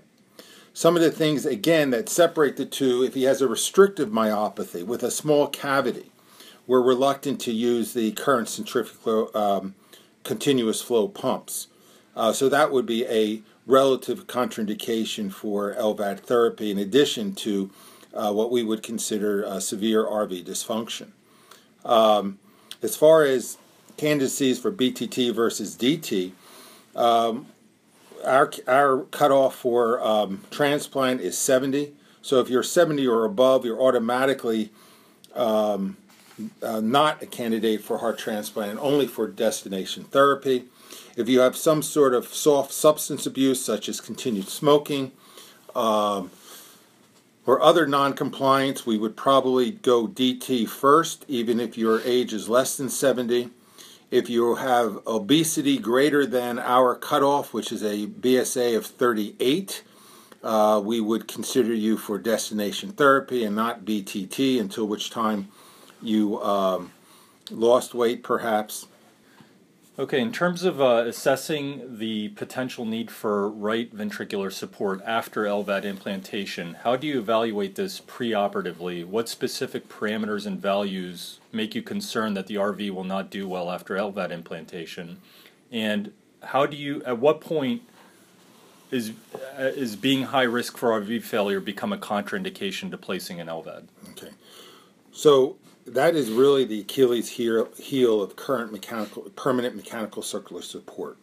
Some 0.73 0.95
of 0.95 1.01
the 1.01 1.11
things, 1.11 1.45
again, 1.45 1.89
that 1.89 2.09
separate 2.09 2.57
the 2.57 2.65
two, 2.65 3.03
if 3.03 3.13
he 3.13 3.23
has 3.23 3.41
a 3.41 3.47
restrictive 3.47 4.09
myopathy 4.09 4.85
with 4.85 5.03
a 5.03 5.11
small 5.11 5.47
cavity, 5.47 6.11
we're 6.65 6.81
reluctant 6.81 7.41
to 7.41 7.51
use 7.51 7.93
the 7.93 8.11
current 8.13 8.47
centrifugal 8.47 9.29
um, 9.35 9.75
continuous 10.23 10.81
flow 10.81 11.07
pumps. 11.07 11.67
Uh, 12.15 12.31
so 12.31 12.47
that 12.47 12.71
would 12.71 12.85
be 12.85 13.05
a 13.05 13.41
relative 13.65 14.27
contraindication 14.27 15.31
for 15.31 15.73
LVAD 15.75 16.21
therapy, 16.21 16.71
in 16.71 16.77
addition 16.77 17.33
to 17.35 17.71
uh, 18.13 18.31
what 18.31 18.51
we 18.51 18.63
would 18.63 18.83
consider 18.83 19.45
uh, 19.45 19.59
severe 19.59 20.05
RV 20.05 20.45
dysfunction. 20.45 21.09
Um, 21.85 22.39
as 22.81 22.95
far 22.95 23.23
as 23.23 23.57
candidacies 23.97 24.59
for 24.59 24.71
BTT 24.71 25.33
versus 25.33 25.75
DT, 25.75 26.31
um, 26.95 27.47
our, 28.25 28.51
our 28.67 28.99
cutoff 29.11 29.55
for 29.55 30.01
um, 30.05 30.41
transplant 30.51 31.21
is 31.21 31.37
70. 31.37 31.93
So 32.21 32.39
if 32.39 32.49
you're 32.49 32.63
70 32.63 33.05
or 33.07 33.25
above, 33.25 33.65
you're 33.65 33.81
automatically 33.81 34.71
um, 35.35 35.97
uh, 36.61 36.79
not 36.79 37.21
a 37.21 37.25
candidate 37.25 37.81
for 37.81 37.99
heart 37.99 38.17
transplant 38.17 38.71
and 38.71 38.79
only 38.79 39.07
for 39.07 39.27
destination 39.27 40.05
therapy. 40.05 40.65
If 41.15 41.29
you 41.29 41.41
have 41.41 41.55
some 41.55 41.81
sort 41.81 42.13
of 42.13 42.27
soft 42.27 42.71
substance 42.71 43.25
abuse, 43.25 43.63
such 43.63 43.87
as 43.87 44.01
continued 44.01 44.47
smoking, 44.47 45.11
um, 45.75 46.31
for 47.43 47.61
other 47.61 47.85
non-compliance, 47.85 48.85
we 48.85 48.97
would 48.97 49.17
probably 49.17 49.71
go 49.71 50.07
DT 50.07 50.67
first, 50.67 51.25
even 51.27 51.59
if 51.59 51.77
your 51.77 52.01
age 52.01 52.33
is 52.33 52.47
less 52.47 52.77
than 52.77 52.89
70. 52.89 53.49
If 54.09 54.29
you 54.29 54.55
have 54.55 55.05
obesity 55.05 55.77
greater 55.77 56.25
than 56.25 56.57
our 56.57 56.95
cutoff, 56.95 57.53
which 57.53 57.71
is 57.71 57.83
a 57.83 58.07
BSA 58.07 58.77
of 58.77 58.85
38, 58.85 59.83
uh, 60.41 60.81
we 60.83 61.01
would 61.01 61.27
consider 61.27 61.73
you 61.73 61.97
for 61.97 62.17
destination 62.17 62.91
therapy 62.91 63.43
and 63.43 63.55
not 63.55 63.83
BTT, 63.83 64.59
until 64.59 64.87
which 64.87 65.09
time 65.09 65.49
you 66.01 66.41
um, 66.41 66.91
lost 67.51 67.93
weight, 67.93 68.23
perhaps. 68.23 68.87
Okay, 69.97 70.19
in 70.19 70.31
terms 70.31 70.63
of 70.63 70.81
uh, 70.81 71.03
assessing 71.05 71.99
the 71.99 72.29
potential 72.29 72.83
need 72.83 73.11
for 73.11 73.47
right 73.47 73.95
ventricular 73.95 74.51
support 74.51 74.99
after 75.05 75.43
LVAD 75.43 75.85
implantation, 75.85 76.77
how 76.83 76.95
do 76.95 77.05
you 77.05 77.19
evaluate 77.19 77.75
this 77.75 77.99
preoperatively? 77.99 79.05
What 79.05 79.29
specific 79.29 79.89
parameters 79.89 80.47
and 80.47 80.59
values 80.59 81.39
make 81.51 81.75
you 81.75 81.83
concerned 81.83 82.35
that 82.35 82.47
the 82.47 82.55
RV 82.55 82.89
will 82.89 83.03
not 83.03 83.29
do 83.29 83.47
well 83.47 83.69
after 83.69 83.95
LVAD 83.95 84.31
implantation? 84.31 85.21
And 85.71 86.11
how 86.41 86.65
do 86.65 86.75
you, 86.75 87.03
at 87.03 87.19
what 87.19 87.39
point 87.39 87.83
is, 88.89 89.11
uh, 89.59 89.61
is 89.61 89.95
being 89.95 90.23
high 90.23 90.41
risk 90.41 90.75
for 90.75 90.99
RV 90.99 91.21
failure 91.21 91.59
become 91.59 91.93
a 91.93 91.97
contraindication 91.99 92.89
to 92.89 92.97
placing 92.97 93.39
an 93.39 93.45
LVAD? 93.45 93.83
Okay. 94.13 94.31
So 95.11 95.57
that 95.85 96.15
is 96.15 96.29
really 96.29 96.65
the 96.65 96.81
Achilles 96.81 97.29
heel, 97.29 98.21
of 98.21 98.35
current 98.35 98.71
mechanical, 98.71 99.23
permanent 99.35 99.75
mechanical 99.75 100.21
circular 100.21 100.61
support. 100.61 101.17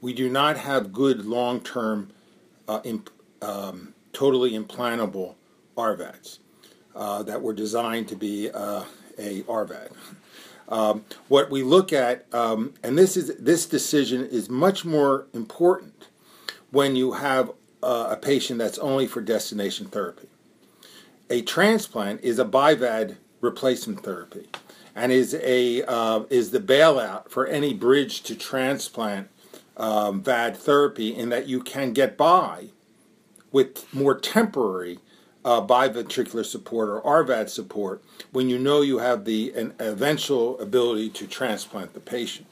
We 0.00 0.12
do 0.12 0.28
not 0.28 0.58
have 0.58 0.92
good 0.92 1.24
long 1.24 1.60
term, 1.60 2.12
uh, 2.68 2.80
imp, 2.84 3.10
um, 3.40 3.94
totally 4.12 4.52
implantable 4.52 5.34
RVADs 5.76 6.38
uh, 6.94 7.22
that 7.22 7.42
were 7.42 7.54
designed 7.54 8.08
to 8.08 8.16
be 8.16 8.50
uh, 8.50 8.84
a 9.18 9.42
RVAD. 9.42 9.90
Um, 10.68 11.04
what 11.28 11.50
we 11.50 11.62
look 11.62 11.92
at, 11.92 12.26
um, 12.34 12.74
and 12.82 12.96
this 12.96 13.16
is 13.16 13.36
this 13.36 13.66
decision 13.66 14.26
is 14.26 14.48
much 14.48 14.84
more 14.84 15.26
important 15.34 16.08
when 16.70 16.96
you 16.96 17.12
have 17.12 17.50
uh, 17.82 18.08
a 18.10 18.16
patient 18.16 18.58
that's 18.58 18.78
only 18.78 19.06
for 19.06 19.20
destination 19.20 19.86
therapy. 19.86 20.28
A 21.30 21.42
transplant 21.42 22.22
is 22.22 22.38
a 22.38 22.44
BIVAD 22.44 23.16
replacement 23.44 24.02
therapy 24.02 24.48
and 24.94 25.12
is 25.12 25.34
a 25.34 25.82
uh, 25.84 26.24
is 26.30 26.50
the 26.50 26.60
bailout 26.60 27.28
for 27.28 27.46
any 27.46 27.74
bridge 27.74 28.22
to 28.22 28.34
transplant 28.34 29.28
um, 29.76 30.22
VAD 30.22 30.56
therapy 30.56 31.14
in 31.14 31.28
that 31.28 31.46
you 31.46 31.60
can 31.60 31.92
get 31.92 32.16
by 32.16 32.68
with 33.52 33.92
more 33.92 34.18
temporary 34.18 34.98
uh, 35.44 35.60
biventricular 35.60 36.44
support 36.44 36.88
or 36.88 37.02
RVAD 37.02 37.48
support 37.48 38.02
when 38.32 38.48
you 38.48 38.58
know 38.58 38.80
you 38.80 38.98
have 38.98 39.24
the 39.24 39.52
an 39.52 39.74
eventual 39.78 40.58
ability 40.58 41.10
to 41.10 41.26
transplant 41.26 41.92
the 41.94 42.00
patient. 42.00 42.46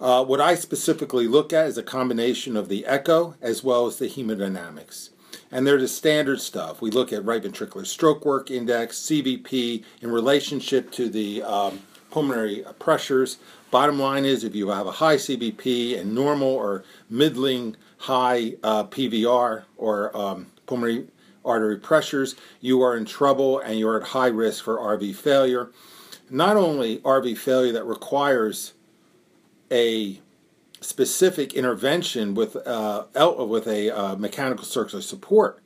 Uh, 0.00 0.24
what 0.24 0.40
I 0.40 0.54
specifically 0.54 1.28
look 1.28 1.52
at 1.52 1.66
is 1.66 1.78
a 1.78 1.82
combination 1.82 2.56
of 2.56 2.68
the 2.68 2.84
echo 2.86 3.34
as 3.40 3.62
well 3.62 3.86
as 3.86 3.98
the 3.98 4.08
hemodynamics. 4.08 5.10
And 5.50 5.66
they're 5.66 5.80
the 5.80 5.88
standard 5.88 6.40
stuff. 6.40 6.80
We 6.80 6.90
look 6.90 7.12
at 7.12 7.24
right 7.24 7.42
ventricular 7.42 7.86
stroke 7.86 8.24
work 8.24 8.50
index, 8.50 8.98
CVP, 8.98 9.84
in 10.00 10.10
relationship 10.10 10.90
to 10.92 11.08
the 11.08 11.42
um, 11.42 11.80
pulmonary 12.10 12.64
pressures. 12.78 13.38
Bottom 13.70 13.98
line 13.98 14.24
is 14.24 14.44
if 14.44 14.54
you 14.54 14.68
have 14.68 14.86
a 14.86 14.92
high 14.92 15.16
CVP 15.16 15.98
and 15.98 16.14
normal 16.14 16.48
or 16.48 16.84
middling 17.10 17.76
high 17.98 18.54
uh, 18.62 18.84
PVR 18.84 19.64
or 19.76 20.16
um, 20.16 20.46
pulmonary 20.66 21.08
artery 21.44 21.78
pressures, 21.78 22.36
you 22.60 22.82
are 22.82 22.96
in 22.96 23.04
trouble 23.04 23.58
and 23.58 23.78
you're 23.78 24.00
at 24.00 24.08
high 24.08 24.28
risk 24.28 24.64
for 24.64 24.78
RV 24.78 25.14
failure. 25.16 25.70
Not 26.30 26.56
only 26.56 26.98
RV 26.98 27.36
failure 27.36 27.72
that 27.72 27.84
requires 27.84 28.74
a 29.70 30.20
specific 30.84 31.54
intervention 31.54 32.34
with 32.34 32.56
uh, 32.66 33.04
with 33.48 33.66
a 33.66 33.90
uh, 33.90 34.16
mechanical 34.16 34.64
circular 34.64 35.02
support, 35.02 35.60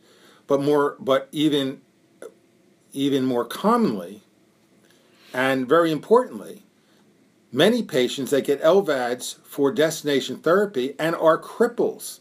but 0.47 0.63
more, 0.63 0.97
but 0.99 1.29
even 1.33 1.81
even 2.93 3.25
more 3.25 3.45
commonly, 3.45 4.23
and 5.35 5.69
very 5.69 5.91
importantly, 5.91 6.63
many 7.53 7.83
patients 7.83 8.31
that 8.31 8.45
get 8.45 8.63
LVADs 8.63 9.39
for 9.45 9.73
destination 9.73 10.39
therapy 10.39 10.95
and 10.99 11.15
are 11.17 11.41
cripples 11.41 12.21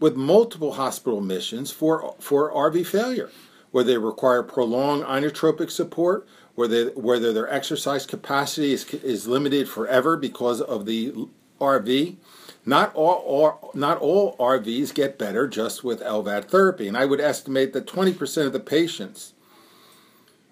with 0.00 0.16
multiple 0.16 0.72
hospital 0.72 1.18
admissions 1.18 1.70
for 1.70 2.16
for 2.18 2.52
RV 2.52 2.86
failure, 2.86 3.30
where 3.70 3.84
they 3.84 3.98
require 3.98 4.42
prolonged 4.42 5.04
inotropic 5.04 5.70
support, 5.70 6.26
whether 6.56 6.86
whether 6.90 7.32
their 7.32 7.50
exercise 7.52 8.04
capacity 8.04 8.72
is 8.72 8.84
is 8.94 9.28
limited 9.28 9.68
forever 9.68 10.16
because 10.16 10.60
of 10.60 10.86
the 10.86 11.28
RV. 11.62 12.16
Not 12.64 12.94
all, 12.94 13.14
all, 13.14 13.70
not 13.74 13.98
all 13.98 14.36
RVs 14.36 14.94
get 14.94 15.18
better 15.18 15.48
just 15.48 15.82
with 15.82 16.00
LVAD 16.00 16.44
therapy, 16.44 16.86
and 16.86 16.96
I 16.96 17.06
would 17.06 17.20
estimate 17.20 17.72
that 17.72 17.86
20% 17.86 18.46
of 18.46 18.52
the 18.52 18.60
patients 18.60 19.32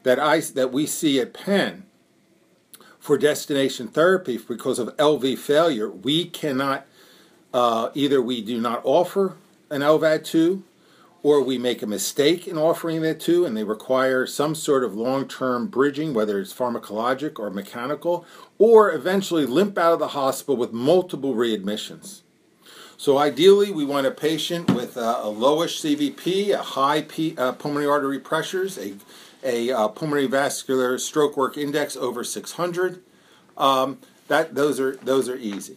that 0.03 0.19
I 0.19 0.41
that 0.41 0.73
we 0.73 0.87
see 0.87 1.21
at 1.21 1.35
Penn 1.35 1.85
for 2.99 3.17
destination 3.17 3.89
therapy 3.89 4.39
because 4.39 4.79
of 4.79 4.97
LV 4.97 5.39
failure, 5.39 5.91
we 5.91 6.25
cannot 6.25 6.87
uh, 7.53 7.91
either 7.95 8.21
we 8.23 8.41
do 8.41 8.61
not 8.61 8.81
offer 8.85 9.37
an 9.71 9.81
LVAD 9.81 10.25
to, 10.27 10.63
or 11.23 11.43
we 11.43 11.59
make 11.59 11.83
a 11.83 11.87
mistake 11.87 12.49
in 12.49 12.57
offering 12.57 13.03
that 13.03 13.21
to, 13.21 13.45
and 13.45 13.57
they 13.57 13.65
require 13.65 14.27
some 14.27 14.55
sort 14.55 14.85
of 14.85 14.95
long 14.95 15.29
term 15.29 15.67
bridging, 15.67 16.15
whether 16.15 16.39
it's 16.39 16.55
pharmacologic 16.55 17.39
or 17.39 17.51
mechanical, 17.51 18.25
or 18.59 18.93
eventually 18.93 19.47
limp 19.47 19.77
out 19.77 19.93
of 19.93 19.99
the 19.99 20.09
hospital 20.09 20.57
with 20.57 20.73
multiple 20.73 21.35
readmissions. 21.35 22.23
So, 22.97 23.17
ideally, 23.17 23.71
we 23.71 23.85
want 23.85 24.07
a 24.07 24.11
patient 24.11 24.71
with 24.73 24.97
a, 24.97 25.01
a 25.01 25.33
lowish 25.35 25.81
CVP, 25.81 26.53
a 26.53 26.63
high 26.63 27.03
P, 27.03 27.35
uh, 27.37 27.53
pulmonary 27.53 27.91
artery 27.91 28.19
pressures, 28.19 28.79
a, 28.79 28.95
a 29.43 29.71
uh, 29.71 29.89
pulmonary 29.89 30.27
vascular 30.27 30.99
stroke 30.99 31.37
work 31.37 31.57
index 31.57 31.97
over 31.97 32.23
600. 32.25 33.03
Um, 33.57 33.99
that, 34.29 34.55
those, 34.55 34.79
are, 34.79 34.97
those 34.97 35.29
are 35.29 35.37
easy. 35.37 35.77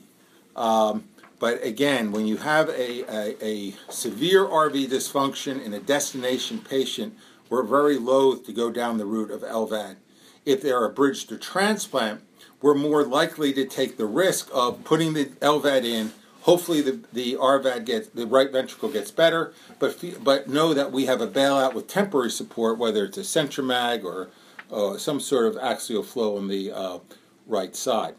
Um, 0.55 1.05
but 1.43 1.61
again, 1.61 2.13
when 2.13 2.25
you 2.25 2.37
have 2.37 2.69
a, 2.69 3.03
a, 3.13 3.35
a, 3.43 3.75
severe 3.89 4.45
RV 4.45 4.87
dysfunction 4.87 5.61
in 5.61 5.73
a 5.73 5.79
destination 5.81 6.59
patient, 6.59 7.17
we're 7.49 7.63
very 7.63 7.97
loath 7.97 8.45
to 8.45 8.53
go 8.53 8.71
down 8.71 8.97
the 8.97 9.05
route 9.05 9.29
of 9.29 9.41
LVAD. 9.41 9.97
If 10.45 10.61
they're 10.61 10.85
a 10.85 10.89
bridge 10.89 11.25
to 11.25 11.37
transplant, 11.37 12.21
we're 12.61 12.75
more 12.75 13.03
likely 13.03 13.51
to 13.55 13.65
take 13.65 13.97
the 13.97 14.05
risk 14.05 14.47
of 14.53 14.85
putting 14.85 15.15
the 15.15 15.25
LVAD 15.25 15.83
in. 15.83 16.13
Hopefully, 16.43 16.79
the, 16.79 17.03
the 17.11 17.33
RVAD 17.33 17.83
gets 17.83 18.07
the 18.07 18.25
right 18.25 18.49
ventricle 18.49 18.87
gets 18.87 19.11
better, 19.11 19.53
but 19.79 20.01
but 20.23 20.47
know 20.47 20.73
that 20.73 20.93
we 20.93 21.07
have 21.07 21.19
a 21.19 21.27
bailout 21.27 21.73
with 21.73 21.89
temporary 21.89 22.31
support, 22.31 22.77
whether 22.77 23.03
it's 23.03 23.17
a 23.17 23.21
CentriMag 23.21 24.05
or 24.05 24.29
uh, 24.71 24.97
some 24.97 25.19
sort 25.19 25.47
of 25.47 25.57
axial 25.57 26.03
flow 26.03 26.37
on 26.37 26.47
the 26.47 26.71
uh, 26.71 26.99
right 27.45 27.75
side. 27.75 28.15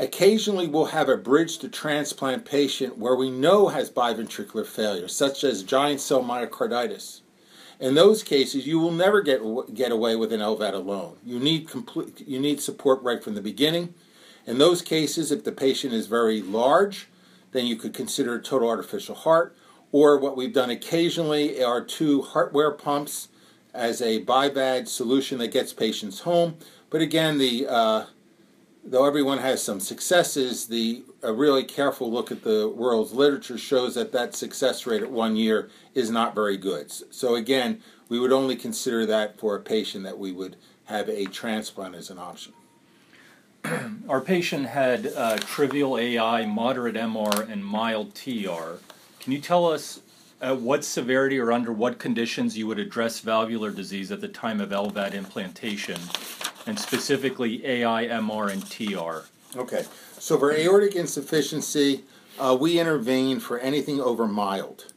Occasionally, 0.00 0.66
we'll 0.66 0.86
have 0.86 1.10
a 1.10 1.16
bridge 1.18 1.58
to 1.58 1.68
transplant 1.68 2.46
patient 2.46 2.96
where 2.96 3.14
we 3.14 3.30
know 3.30 3.68
has 3.68 3.90
biventricular 3.90 4.66
failure, 4.66 5.08
such 5.08 5.44
as 5.44 5.62
giant 5.62 6.00
cell 6.00 6.24
myocarditis. 6.24 7.20
In 7.78 7.94
those 7.94 8.22
cases, 8.22 8.66
you 8.66 8.78
will 8.78 8.92
never 8.92 9.20
get 9.20 9.42
get 9.74 9.92
away 9.92 10.16
with 10.16 10.32
an 10.32 10.40
LVAD 10.40 10.72
alone. 10.72 11.18
You 11.22 11.38
need 11.38 11.68
complete 11.68 12.26
you 12.26 12.40
need 12.40 12.62
support 12.62 13.02
right 13.02 13.22
from 13.22 13.34
the 13.34 13.42
beginning. 13.42 13.92
In 14.46 14.56
those 14.56 14.80
cases, 14.80 15.30
if 15.30 15.44
the 15.44 15.52
patient 15.52 15.92
is 15.92 16.06
very 16.06 16.40
large, 16.40 17.08
then 17.52 17.66
you 17.66 17.76
could 17.76 17.92
consider 17.92 18.36
a 18.36 18.42
total 18.42 18.70
artificial 18.70 19.14
heart. 19.14 19.54
Or 19.92 20.18
what 20.18 20.34
we've 20.34 20.54
done 20.54 20.70
occasionally 20.70 21.62
are 21.62 21.84
two 21.84 22.22
HeartWare 22.22 22.78
pumps 22.78 23.28
as 23.74 24.00
a 24.00 24.24
BIVAD 24.24 24.88
solution 24.88 25.36
that 25.38 25.52
gets 25.52 25.74
patients 25.74 26.20
home. 26.20 26.56
But 26.88 27.02
again, 27.02 27.36
the 27.36 27.66
uh, 27.68 28.06
though 28.84 29.06
everyone 29.06 29.38
has 29.38 29.62
some 29.62 29.80
successes, 29.80 30.66
the 30.66 31.04
a 31.22 31.32
really 31.32 31.64
careful 31.64 32.10
look 32.10 32.32
at 32.32 32.42
the 32.42 32.68
world's 32.68 33.12
literature 33.12 33.58
shows 33.58 33.94
that 33.94 34.12
that 34.12 34.34
success 34.34 34.86
rate 34.86 35.02
at 35.02 35.10
one 35.10 35.36
year 35.36 35.68
is 35.94 36.10
not 36.10 36.34
very 36.34 36.56
good. 36.56 36.90
So 37.12 37.34
again, 37.34 37.82
we 38.08 38.18
would 38.18 38.32
only 38.32 38.56
consider 38.56 39.06
that 39.06 39.38
for 39.38 39.54
a 39.54 39.60
patient 39.60 40.04
that 40.04 40.18
we 40.18 40.32
would 40.32 40.56
have 40.86 41.08
a 41.08 41.26
transplant 41.26 41.94
as 41.94 42.10
an 42.10 42.18
option. 42.18 42.52
Our 44.08 44.20
patient 44.20 44.66
had 44.66 45.12
uh, 45.14 45.36
trivial 45.38 45.98
AI, 45.98 46.46
moderate 46.46 46.96
MR, 46.96 47.48
and 47.48 47.64
mild 47.64 48.14
TR. 48.14 48.78
Can 49.20 49.32
you 49.32 49.40
tell 49.40 49.66
us 49.70 50.00
at 50.40 50.60
what 50.60 50.84
severity 50.84 51.38
or 51.38 51.52
under 51.52 51.72
what 51.72 51.98
conditions 51.98 52.56
you 52.56 52.66
would 52.66 52.78
address 52.78 53.20
valvular 53.20 53.70
disease 53.70 54.10
at 54.10 54.20
the 54.20 54.28
time 54.28 54.60
of 54.60 54.70
LVAD 54.70 55.14
implantation 55.14 55.98
and 56.66 56.78
specifically 56.78 57.64
AI, 57.66 58.06
MR, 58.06 58.50
and 58.50 58.64
TR. 58.70 59.58
Okay, 59.58 59.84
so 60.18 60.38
for 60.38 60.52
aortic 60.52 60.94
insufficiency, 60.94 62.04
uh, 62.38 62.56
we 62.58 62.78
intervene 62.78 63.40
for 63.40 63.58
anything 63.58 64.00
over 64.00 64.26
mild. 64.26 64.92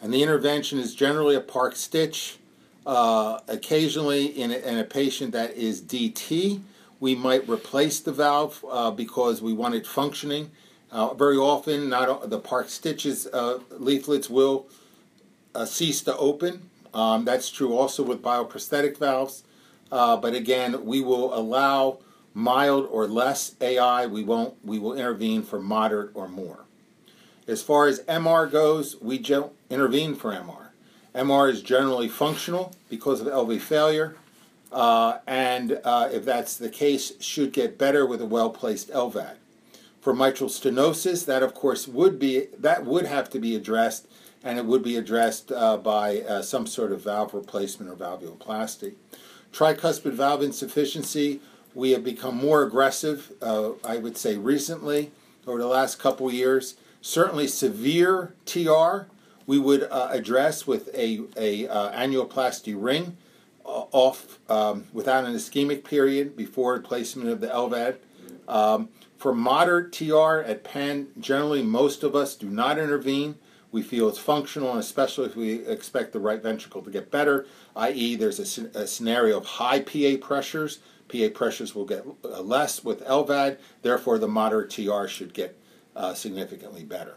And 0.00 0.12
the 0.12 0.22
intervention 0.22 0.78
is 0.78 0.94
generally 0.94 1.34
a 1.34 1.40
Park 1.40 1.74
stitch. 1.74 2.38
Uh, 2.86 3.40
occasionally, 3.48 4.26
in 4.26 4.50
a, 4.50 4.56
in 4.56 4.78
a, 4.78 4.84
patient 4.84 5.32
that 5.32 5.54
is 5.54 5.82
DT, 5.82 6.60
we 7.00 7.14
might 7.14 7.46
replace 7.48 8.00
the 8.00 8.12
valve 8.12 8.64
uh, 8.70 8.90
because 8.90 9.42
we 9.42 9.52
want 9.52 9.74
it 9.74 9.86
functioning. 9.86 10.50
Uh, 10.90 11.14
very 11.14 11.36
often, 11.36 11.88
not 11.88 12.30
the 12.30 12.38
Park 12.38 12.68
stitches 12.68 13.26
uh, 13.26 13.58
leaflets 13.70 14.30
will 14.30 14.66
uh, 15.54 15.64
cease 15.64 16.02
to 16.02 16.16
open. 16.16 16.70
Um, 16.94 17.24
that's 17.24 17.50
true 17.50 17.76
also 17.76 18.02
with 18.02 18.22
bioprosthetic 18.22 18.98
valves. 18.98 19.44
Uh, 19.92 20.16
but 20.16 20.34
again, 20.34 20.84
we 20.84 21.00
will 21.00 21.34
allow 21.34 21.98
mild 22.38 22.86
or 22.90 23.06
less 23.06 23.56
AI, 23.60 24.06
we 24.06 24.22
won't 24.22 24.54
we 24.64 24.78
will 24.78 24.94
intervene 24.94 25.42
for 25.42 25.60
moderate 25.60 26.10
or 26.14 26.28
more. 26.28 26.60
As 27.46 27.62
far 27.62 27.88
as 27.88 28.00
MR 28.00 28.50
goes, 28.50 28.96
we 29.00 29.18
don't 29.18 29.52
intervene 29.70 30.14
for 30.14 30.32
MR. 30.32 30.68
MR 31.14 31.50
is 31.50 31.62
generally 31.62 32.08
functional 32.08 32.74
because 32.88 33.20
of 33.20 33.26
LV 33.26 33.60
failure, 33.60 34.16
uh, 34.70 35.18
and 35.26 35.80
uh, 35.82 36.08
if 36.12 36.24
that's 36.24 36.56
the 36.56 36.68
case, 36.68 37.12
should 37.20 37.52
get 37.52 37.78
better 37.78 38.06
with 38.06 38.20
a 38.20 38.26
well-placed 38.26 38.90
LVAD. 38.90 39.34
For 40.08 40.14
mitral 40.14 40.48
stenosis, 40.48 41.26
that 41.26 41.42
of 41.42 41.52
course 41.52 41.86
would 41.86 42.18
be 42.18 42.46
that 42.58 42.86
would 42.86 43.04
have 43.04 43.28
to 43.28 43.38
be 43.38 43.54
addressed, 43.54 44.08
and 44.42 44.58
it 44.58 44.64
would 44.64 44.82
be 44.82 44.96
addressed 44.96 45.52
uh, 45.52 45.76
by 45.76 46.22
uh, 46.22 46.40
some 46.40 46.66
sort 46.66 46.92
of 46.92 47.02
valve 47.02 47.34
replacement 47.34 47.92
or 47.92 47.94
valvuloplasty. 47.94 48.94
Tricuspid 49.52 50.12
valve 50.12 50.42
insufficiency, 50.42 51.40
we 51.74 51.90
have 51.90 52.02
become 52.02 52.38
more 52.38 52.62
aggressive. 52.62 53.32
Uh, 53.42 53.72
I 53.84 53.98
would 53.98 54.16
say 54.16 54.38
recently, 54.38 55.10
over 55.46 55.58
the 55.58 55.66
last 55.66 55.98
couple 55.98 56.32
years. 56.32 56.76
Certainly, 57.02 57.48
severe 57.48 58.32
TR 58.46 59.10
we 59.46 59.58
would 59.58 59.82
uh, 59.82 60.08
address 60.10 60.66
with 60.66 60.88
a 60.94 61.20
a 61.36 61.66
annuloplasty 61.66 62.74
ring 62.74 63.18
off 63.62 64.38
um, 64.48 64.86
without 64.94 65.26
an 65.26 65.34
ischemic 65.34 65.84
period 65.84 66.34
before 66.34 66.78
placement 66.78 67.28
of 67.28 67.42
the 67.42 67.48
LVAD. 67.48 67.96
Um, 68.48 68.88
for 69.18 69.34
moderate 69.34 69.92
TR 69.92 70.40
at 70.46 70.62
Penn, 70.62 71.08
generally 71.18 71.62
most 71.62 72.04
of 72.04 72.14
us 72.14 72.36
do 72.36 72.48
not 72.48 72.78
intervene. 72.78 73.34
We 73.70 73.82
feel 73.82 74.08
it's 74.08 74.18
functional, 74.18 74.70
and 74.70 74.80
especially 74.80 75.26
if 75.26 75.36
we 75.36 75.66
expect 75.66 76.12
the 76.12 76.20
right 76.20 76.42
ventricle 76.42 76.80
to 76.82 76.90
get 76.90 77.10
better, 77.10 77.44
i.e., 77.76 78.16
there's 78.16 78.38
a, 78.38 78.78
a 78.78 78.86
scenario 78.86 79.36
of 79.36 79.44
high 79.44 79.80
PA 79.80 80.16
pressures. 80.20 80.78
PA 81.08 81.28
pressures 81.34 81.74
will 81.74 81.84
get 81.84 82.04
uh, 82.24 82.40
less 82.40 82.84
with 82.84 83.04
LVAD, 83.04 83.58
therefore, 83.82 84.18
the 84.18 84.28
moderate 84.28 84.70
TR 84.70 85.06
should 85.06 85.34
get 85.34 85.58
uh, 85.96 86.14
significantly 86.14 86.84
better. 86.84 87.16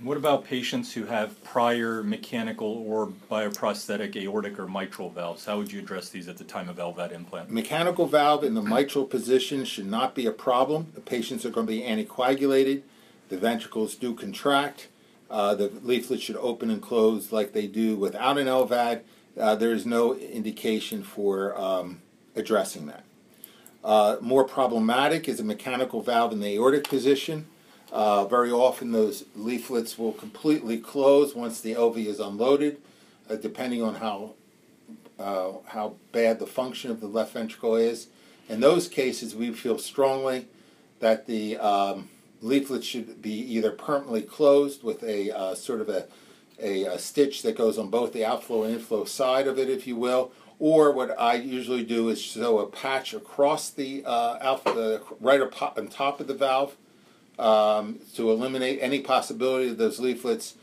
What 0.00 0.16
about 0.16 0.44
patients 0.44 0.92
who 0.92 1.06
have 1.06 1.42
prior 1.44 2.02
mechanical 2.02 2.84
or 2.86 3.12
bioprosthetic 3.30 4.16
aortic 4.16 4.58
or 4.58 4.66
mitral 4.66 5.08
valves? 5.08 5.46
How 5.46 5.56
would 5.56 5.72
you 5.72 5.78
address 5.78 6.10
these 6.10 6.28
at 6.28 6.36
the 6.36 6.44
time 6.44 6.68
of 6.68 6.76
LVAD 6.76 7.12
implant? 7.12 7.50
Mechanical 7.50 8.06
valve 8.06 8.44
in 8.44 8.54
the 8.54 8.60
mitral 8.60 9.06
position 9.06 9.64
should 9.64 9.86
not 9.86 10.14
be 10.14 10.26
a 10.26 10.32
problem. 10.32 10.88
The 10.94 11.00
patients 11.00 11.46
are 11.46 11.50
going 11.50 11.66
to 11.66 11.72
be 11.72 11.82
anticoagulated. 11.82 12.82
The 13.28 13.38
ventricles 13.38 13.94
do 13.94 14.14
contract. 14.14 14.88
Uh, 15.30 15.54
the 15.54 15.72
leaflet 15.82 16.20
should 16.20 16.36
open 16.36 16.70
and 16.70 16.82
close 16.82 17.32
like 17.32 17.52
they 17.52 17.66
do 17.66 17.96
without 17.96 18.36
an 18.36 18.46
LVAD. 18.46 19.02
Uh, 19.38 19.54
there 19.54 19.72
is 19.72 19.86
no 19.86 20.14
indication 20.16 21.02
for 21.02 21.58
um, 21.58 22.02
addressing 22.36 22.86
that. 22.86 23.04
Uh, 23.82 24.16
more 24.20 24.44
problematic 24.44 25.28
is 25.28 25.40
a 25.40 25.44
mechanical 25.44 26.02
valve 26.02 26.32
in 26.32 26.40
the 26.40 26.54
aortic 26.54 26.84
position. 26.84 27.46
Uh, 27.92 28.24
very 28.26 28.50
often, 28.50 28.92
those 28.92 29.24
leaflets 29.36 29.98
will 29.98 30.12
completely 30.12 30.78
close 30.78 31.34
once 31.34 31.60
the 31.60 31.74
LV 31.74 31.96
is 31.96 32.18
unloaded, 32.18 32.78
uh, 33.30 33.36
depending 33.36 33.82
on 33.82 33.96
how 33.96 34.34
uh, 35.18 35.52
how 35.66 35.94
bad 36.12 36.38
the 36.38 36.46
function 36.46 36.90
of 36.90 37.00
the 37.00 37.06
left 37.06 37.32
ventricle 37.32 37.76
is. 37.76 38.08
In 38.48 38.60
those 38.60 38.88
cases, 38.88 39.34
we 39.34 39.52
feel 39.52 39.78
strongly 39.78 40.48
that 41.00 41.26
the 41.26 41.56
um, 41.58 42.08
leaflet 42.40 42.84
should 42.84 43.22
be 43.22 43.32
either 43.32 43.70
permanently 43.70 44.22
closed 44.22 44.82
with 44.82 45.02
a 45.02 45.30
uh, 45.30 45.54
sort 45.54 45.80
of 45.80 45.88
a, 45.88 46.06
a, 46.60 46.84
a, 46.84 46.98
stitch 46.98 47.42
that 47.42 47.56
goes 47.56 47.78
on 47.78 47.90
both 47.90 48.12
the 48.12 48.24
outflow 48.24 48.64
and 48.64 48.74
inflow 48.74 49.04
side 49.04 49.46
of 49.46 49.58
it, 49.58 49.70
if 49.70 49.86
you 49.86 49.96
will. 49.96 50.32
Or 50.58 50.92
what 50.92 51.18
I 51.18 51.34
usually 51.34 51.84
do 51.84 52.08
is 52.08 52.24
sew 52.24 52.58
a 52.58 52.66
patch 52.66 53.12
across 53.12 53.70
the 53.70 54.04
uh, 54.04 54.38
alpha, 54.40 55.00
right 55.20 55.40
on 55.40 55.88
top 55.88 56.20
of 56.20 56.26
the 56.26 56.34
valve 56.34 56.76
um, 57.38 58.00
to 58.14 58.30
eliminate 58.30 58.78
any 58.80 59.00
possibility 59.00 59.70
of 59.70 59.78
those 59.78 59.98
leaflets 60.00 60.54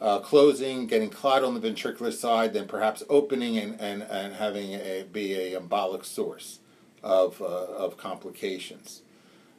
uh, 0.00 0.18
closing, 0.18 0.86
getting 0.86 1.10
clot 1.10 1.44
on 1.44 1.58
the 1.58 1.60
ventricular 1.60 2.12
side, 2.12 2.52
then 2.52 2.66
perhaps 2.66 3.02
opening 3.08 3.56
and, 3.56 3.80
and, 3.80 4.02
and 4.02 4.34
having 4.34 4.74
a, 4.74 5.04
be 5.10 5.34
a 5.34 5.60
embolic 5.60 6.04
source 6.04 6.58
of, 7.02 7.40
uh, 7.40 7.44
of 7.44 7.96
complications. 7.96 9.02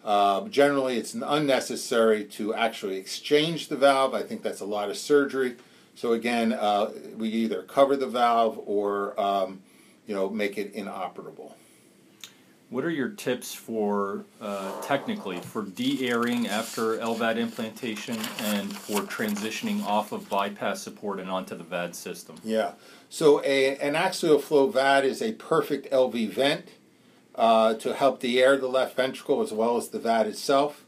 Uh, 0.03 0.47
generally, 0.49 0.97
it's 0.97 1.15
unnecessary 1.15 2.23
to 2.23 2.53
actually 2.53 2.97
exchange 2.97 3.69
the 3.69 3.75
valve. 3.75 4.13
I 4.13 4.21
think 4.21 4.43
that's 4.43 4.61
a 4.61 4.65
lot 4.65 4.89
of 4.89 4.97
surgery. 4.97 5.55
So 5.95 6.13
again, 6.13 6.53
uh, 6.53 6.91
we 7.17 7.29
either 7.29 7.63
cover 7.63 7.95
the 7.95 8.07
valve 8.07 8.61
or 8.65 9.19
um, 9.19 9.61
you 10.05 10.13
know 10.13 10.29
make 10.29 10.57
it 10.57 10.73
inoperable. 10.73 11.55
What 12.69 12.83
are 12.83 12.89
your 12.89 13.09
tips 13.09 13.53
for 13.53 14.25
uh, 14.41 14.81
technically 14.81 15.39
for 15.39 15.61
de-airing 15.61 16.47
after 16.47 16.97
LVAD 16.97 17.37
implantation 17.37 18.17
and 18.39 18.75
for 18.75 19.01
transitioning 19.01 19.83
off 19.85 20.11
of 20.11 20.27
bypass 20.29 20.81
support 20.81 21.19
and 21.19 21.29
onto 21.29 21.55
the 21.55 21.63
VAD 21.63 21.95
system? 21.95 22.37
Yeah, 22.43 22.71
so 23.07 23.41
a, 23.43 23.77
an 23.77 23.95
axial 23.95 24.39
flow 24.39 24.67
VAD 24.67 25.05
is 25.05 25.21
a 25.21 25.33
perfect 25.33 25.91
LV 25.91 26.31
vent 26.31 26.69
uh, 27.35 27.75
to 27.75 27.93
help 27.93 28.19
de-air 28.19 28.57
the 28.57 28.67
left 28.67 28.95
ventricle 28.95 29.41
as 29.41 29.53
well 29.53 29.77
as 29.77 29.89
the 29.89 29.99
VAD 29.99 30.25
itself. 30.27 30.85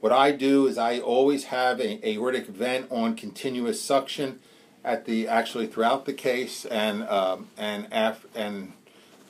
What 0.00 0.12
I 0.12 0.32
do 0.32 0.66
is 0.66 0.78
I 0.78 0.98
always 0.98 1.44
have 1.44 1.78
an 1.80 2.00
aortic 2.04 2.46
vent 2.46 2.86
on 2.90 3.16
continuous 3.16 3.82
suction 3.82 4.38
at 4.84 5.04
the 5.04 5.28
actually 5.28 5.66
throughout 5.66 6.06
the 6.06 6.12
case 6.12 6.64
and 6.64 7.02
um, 7.08 7.48
and 7.58 7.88
af- 7.90 8.26
and 8.34 8.72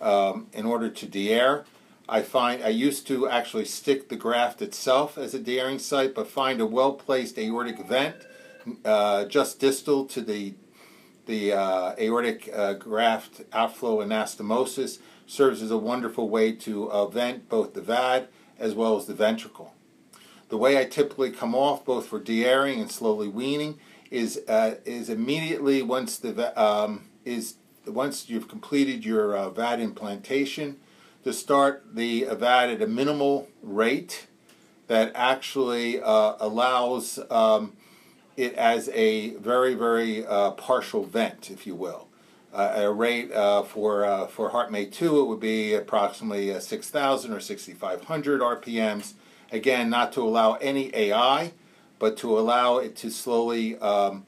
um, 0.00 0.46
in 0.52 0.64
order 0.64 0.88
to 0.90 1.06
de-air. 1.06 1.64
I 2.08 2.22
find 2.22 2.62
I 2.64 2.68
used 2.68 3.06
to 3.08 3.28
actually 3.28 3.66
stick 3.66 4.08
the 4.08 4.16
graft 4.16 4.62
itself 4.62 5.18
as 5.18 5.34
a 5.34 5.38
de-airing 5.38 5.78
site, 5.78 6.14
but 6.14 6.26
find 6.26 6.60
a 6.60 6.66
well-placed 6.66 7.38
aortic 7.38 7.86
vent 7.86 8.16
uh, 8.84 9.26
just 9.26 9.60
distal 9.60 10.04
to 10.06 10.20
the 10.20 10.54
the 11.26 11.52
uh, 11.52 11.94
aortic 11.98 12.48
uh, 12.54 12.72
graft 12.72 13.42
outflow 13.52 13.98
anastomosis 13.98 14.98
serves 15.26 15.60
as 15.60 15.70
a 15.70 15.76
wonderful 15.76 16.30
way 16.30 16.52
to 16.52 16.90
uh, 16.90 17.06
vent 17.06 17.50
both 17.50 17.74
the 17.74 17.82
VAD 17.82 18.28
as 18.58 18.74
well 18.74 18.96
as 18.96 19.04
the 19.04 19.12
ventricle. 19.12 19.74
The 20.48 20.56
way 20.56 20.78
I 20.78 20.86
typically 20.86 21.30
come 21.30 21.54
off, 21.54 21.84
both 21.84 22.06
for 22.06 22.18
de-airing 22.18 22.80
and 22.80 22.90
slowly 22.90 23.28
weaning, 23.28 23.78
is 24.10 24.40
uh, 24.48 24.76
is 24.86 25.10
immediately 25.10 25.82
once 25.82 26.16
the 26.16 26.58
um, 26.60 27.08
is 27.26 27.56
once 27.86 28.30
you've 28.30 28.48
completed 28.48 29.04
your 29.04 29.36
uh, 29.36 29.50
VAD 29.50 29.80
implantation 29.80 30.78
to 31.28 31.34
start 31.34 31.84
the 31.94 32.24
VAD 32.24 32.70
at 32.70 32.80
a 32.80 32.86
minimal 32.86 33.46
rate 33.62 34.28
that 34.86 35.12
actually 35.14 36.00
uh, 36.00 36.36
allows 36.40 37.18
um, 37.30 37.74
it 38.38 38.54
as 38.54 38.88
a 38.94 39.34
very, 39.34 39.74
very 39.74 40.24
uh, 40.24 40.52
partial 40.52 41.04
vent, 41.04 41.50
if 41.50 41.66
you 41.66 41.74
will. 41.74 42.08
Uh, 42.50 42.72
a 42.76 42.90
rate 42.90 43.30
uh, 43.32 43.62
for 43.62 44.06
uh, 44.06 44.26
for 44.26 44.52
HeartMate 44.52 44.90
2, 44.90 45.20
it 45.20 45.24
would 45.24 45.38
be 45.38 45.74
approximately 45.74 46.50
uh, 46.50 46.60
6,000 46.60 47.30
or 47.30 47.40
6,500 47.40 48.40
RPMs. 48.40 49.12
Again, 49.52 49.90
not 49.90 50.14
to 50.14 50.22
allow 50.22 50.54
any 50.54 50.90
AI, 50.96 51.52
but 51.98 52.16
to 52.16 52.38
allow 52.38 52.78
it 52.78 52.96
to 52.96 53.10
slowly 53.10 53.78
um, 53.80 54.24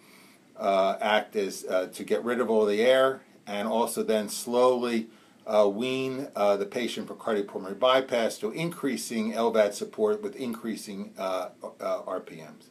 act 0.58 1.34
as 1.34 1.62
to 1.62 2.04
get 2.04 2.22
rid 2.24 2.40
of 2.40 2.50
all 2.50 2.66
the 2.66 2.82
air 2.82 3.22
and 3.46 3.66
also 3.66 4.02
then 4.02 4.28
slowly 4.28 5.08
uh, 5.46 5.68
wean 5.68 6.28
uh, 6.36 6.56
the 6.56 6.66
patient 6.66 7.08
for 7.08 7.14
cardiopulmonary 7.14 7.78
bypass 7.78 8.38
to 8.38 8.50
increasing 8.50 9.32
LVAD 9.32 9.72
support 9.72 10.22
with 10.22 10.36
increasing 10.36 11.12
uh, 11.18 11.48
uh 11.80 12.02
RPMs. 12.02 12.66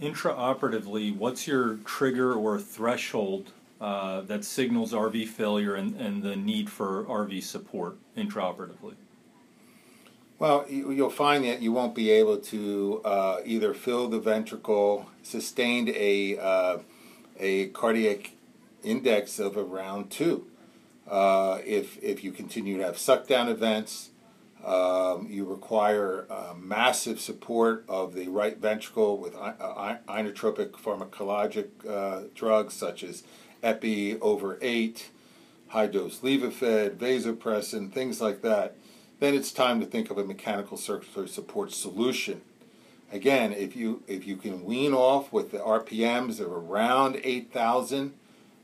Intraoperatively, 0.00 1.14
what's 1.16 1.46
your 1.46 1.76
trigger 1.84 2.32
or 2.32 2.58
threshold 2.58 3.52
uh, 3.80 4.20
that 4.22 4.44
signals 4.44 4.92
RV 4.92 5.26
failure 5.28 5.74
and, 5.74 5.96
and 5.96 6.22
the 6.22 6.36
need 6.36 6.70
for 6.70 7.04
RV 7.04 7.42
support 7.42 7.96
intraoperatively? 8.16 8.94
Well, 10.38 10.66
you'll 10.68 11.10
find 11.10 11.44
that 11.44 11.62
you 11.62 11.72
won't 11.72 11.96
be 11.96 12.10
able 12.10 12.38
to 12.38 13.00
uh, 13.04 13.40
either 13.44 13.74
fill 13.74 14.08
the 14.08 14.20
ventricle, 14.20 15.10
sustained 15.24 15.88
a, 15.88 16.78
a 17.40 17.66
cardiac 17.68 18.34
index 18.84 19.40
of 19.40 19.56
around 19.56 20.10
two. 20.10 20.46
Uh, 21.08 21.60
if, 21.64 22.02
if 22.02 22.22
you 22.22 22.32
continue 22.32 22.76
to 22.78 22.84
have 22.84 22.96
suckdown 22.96 23.48
events, 23.48 24.10
um, 24.64 25.28
you 25.30 25.44
require 25.44 26.26
uh, 26.30 26.52
massive 26.56 27.20
support 27.20 27.84
of 27.88 28.14
the 28.14 28.28
right 28.28 28.58
ventricle 28.58 29.16
with 29.16 29.34
uh, 29.36 29.96
inotropic 30.08 30.72
pharmacologic 30.72 31.68
uh, 31.88 32.28
drugs 32.34 32.74
such 32.74 33.02
as 33.04 33.22
epi 33.62 34.18
over 34.20 34.58
8, 34.60 35.10
high 35.68 35.86
dose 35.86 36.20
levophed, 36.20 36.96
vasopressin, 36.96 37.92
things 37.92 38.20
like 38.20 38.42
that. 38.42 38.76
Then 39.20 39.34
it's 39.34 39.52
time 39.52 39.80
to 39.80 39.86
think 39.86 40.10
of 40.10 40.18
a 40.18 40.24
mechanical 40.24 40.76
circulatory 40.76 41.28
support 41.28 41.72
solution. 41.72 42.42
Again, 43.10 43.52
if 43.52 43.74
you 43.74 44.02
if 44.06 44.26
you 44.26 44.36
can 44.36 44.64
wean 44.64 44.92
off 44.92 45.32
with 45.32 45.50
the 45.50 45.58
RPMs 45.58 46.40
of 46.40 46.52
around 46.52 47.18
8,000, 47.24 48.12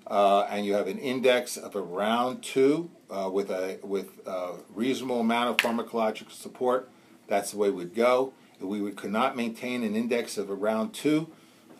uh, 0.06 0.46
and 0.50 0.66
you 0.66 0.74
have 0.74 0.86
an 0.86 0.98
index 0.98 1.56
of 1.56 1.76
around 1.76 2.42
two 2.42 2.90
uh, 3.10 3.30
with 3.32 3.50
a 3.50 3.78
with 3.82 4.26
a 4.26 4.54
reasonable 4.74 5.20
amount 5.20 5.50
of 5.50 5.56
pharmacological 5.56 6.32
support, 6.32 6.88
that's 7.28 7.52
the 7.52 7.58
way 7.58 7.70
we'd 7.70 7.94
go. 7.94 8.32
If 8.56 8.62
we 8.62 8.80
would, 8.80 8.96
could 8.96 9.12
not 9.12 9.36
maintain 9.36 9.82
an 9.82 9.96
index 9.96 10.38
of 10.38 10.50
around 10.50 10.92
two 10.92 11.28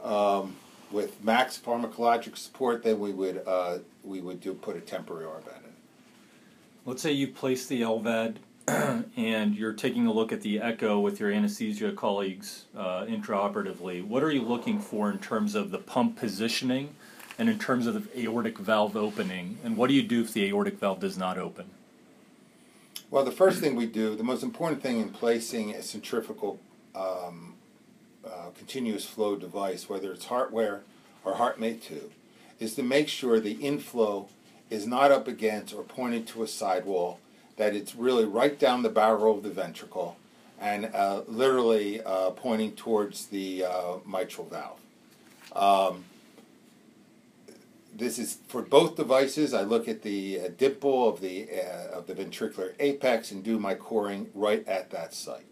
um, 0.02 0.56
with 0.90 1.22
max 1.22 1.60
pharmacologic 1.64 2.37
support, 2.37 2.82
then 2.82 2.98
we 2.98 3.12
would 3.12 3.42
uh, 3.46 3.78
we 4.02 4.20
would 4.20 4.40
do 4.40 4.54
put 4.54 4.76
a 4.76 4.80
temporary 4.80 5.26
RVAD 5.26 5.64
in. 5.64 5.72
Let's 6.87 7.02
say 7.02 7.12
you 7.12 7.28
place 7.28 7.66
the 7.66 7.82
LVAD 7.82 8.37
and 9.16 9.54
you're 9.54 9.72
taking 9.72 10.06
a 10.06 10.12
look 10.12 10.32
at 10.32 10.40
the 10.40 10.60
echo 10.60 10.98
with 11.00 11.20
your 11.20 11.30
anesthesia 11.30 11.92
colleagues 11.92 12.64
uh, 12.76 13.04
intraoperatively. 13.04 14.04
What 14.06 14.22
are 14.22 14.30
you 14.30 14.42
looking 14.42 14.80
for 14.80 15.10
in 15.10 15.18
terms 15.18 15.54
of 15.54 15.70
the 15.70 15.78
pump 15.78 16.16
positioning 16.16 16.94
and 17.38 17.49
in 17.49 17.59
terms 17.59 17.87
of 17.87 17.94
the 17.94 18.20
aortic 18.23 18.59
valve 18.59 18.97
opening? 18.97 19.59
And 19.64 19.77
what 19.77 19.88
do 19.88 19.94
you 19.94 20.03
do 20.03 20.23
if 20.23 20.33
the 20.33 20.44
aortic 20.47 20.79
valve 20.79 21.01
does 21.01 21.18
not 21.18 21.38
open? 21.38 21.66
Well, 23.11 23.25
the 23.25 23.33
first 23.33 23.61
thing 23.61 23.77
we 23.77 23.87
do, 23.87 24.16
the 24.16 24.25
most 24.25 24.42
important 24.42 24.83
thing 24.83 25.01
in 25.01 25.11
placing 25.11 25.75
a 25.75 25.83
centrifugal 25.83 26.59
um, 26.94 27.55
uh, 28.27 28.51
continuous 28.57 29.05
flow 29.05 29.37
device, 29.37 29.88
whether 29.88 30.12
it's 30.12 30.27
HeartWare 30.27 30.81
or 31.25 31.35
HeartMate 31.35 31.83
2, 31.83 32.11
is 32.59 32.75
to 32.75 32.83
make 32.83 33.09
sure 33.09 33.38
the 33.38 33.53
inflow 33.53 34.29
is 34.70 34.87
not 34.87 35.12
up 35.12 35.29
against 35.29 35.75
or 35.75 35.83
pointed 35.83 36.27
to 36.29 36.42
a 36.42 36.49
sidewall, 36.49 37.20
that 37.57 37.77
it's 37.77 37.94
really 37.94 38.25
right 38.25 38.59
down 38.59 38.83
the 38.83 38.88
barrel 38.88 39.37
of 39.37 39.42
the 39.42 39.51
ventricle 39.51 40.16
and 40.61 40.87
uh, 40.94 41.23
literally 41.29 42.01
uh, 42.03 42.31
pointing 42.31 42.73
towards 42.73 43.27
the 43.27 43.64
uh, 43.64 43.97
mitral 44.07 44.47
valve. 44.47 44.81
Um, 45.55 46.05
this 47.94 48.18
is 48.18 48.38
for 48.48 48.62
both 48.62 48.96
devices. 48.96 49.54
I 49.54 49.62
look 49.62 49.88
at 49.88 50.02
the 50.02 50.40
uh, 50.40 50.48
dimple 50.57 51.09
of 51.09 51.20
the 51.20 51.48
uh, 51.50 51.98
of 51.98 52.07
the 52.07 52.14
ventricular 52.14 52.74
apex 52.80 53.30
and 53.30 53.42
do 53.42 53.59
my 53.59 53.74
coring 53.74 54.30
right 54.35 54.66
at 54.66 54.90
that 54.90 55.14
site. 55.14 55.46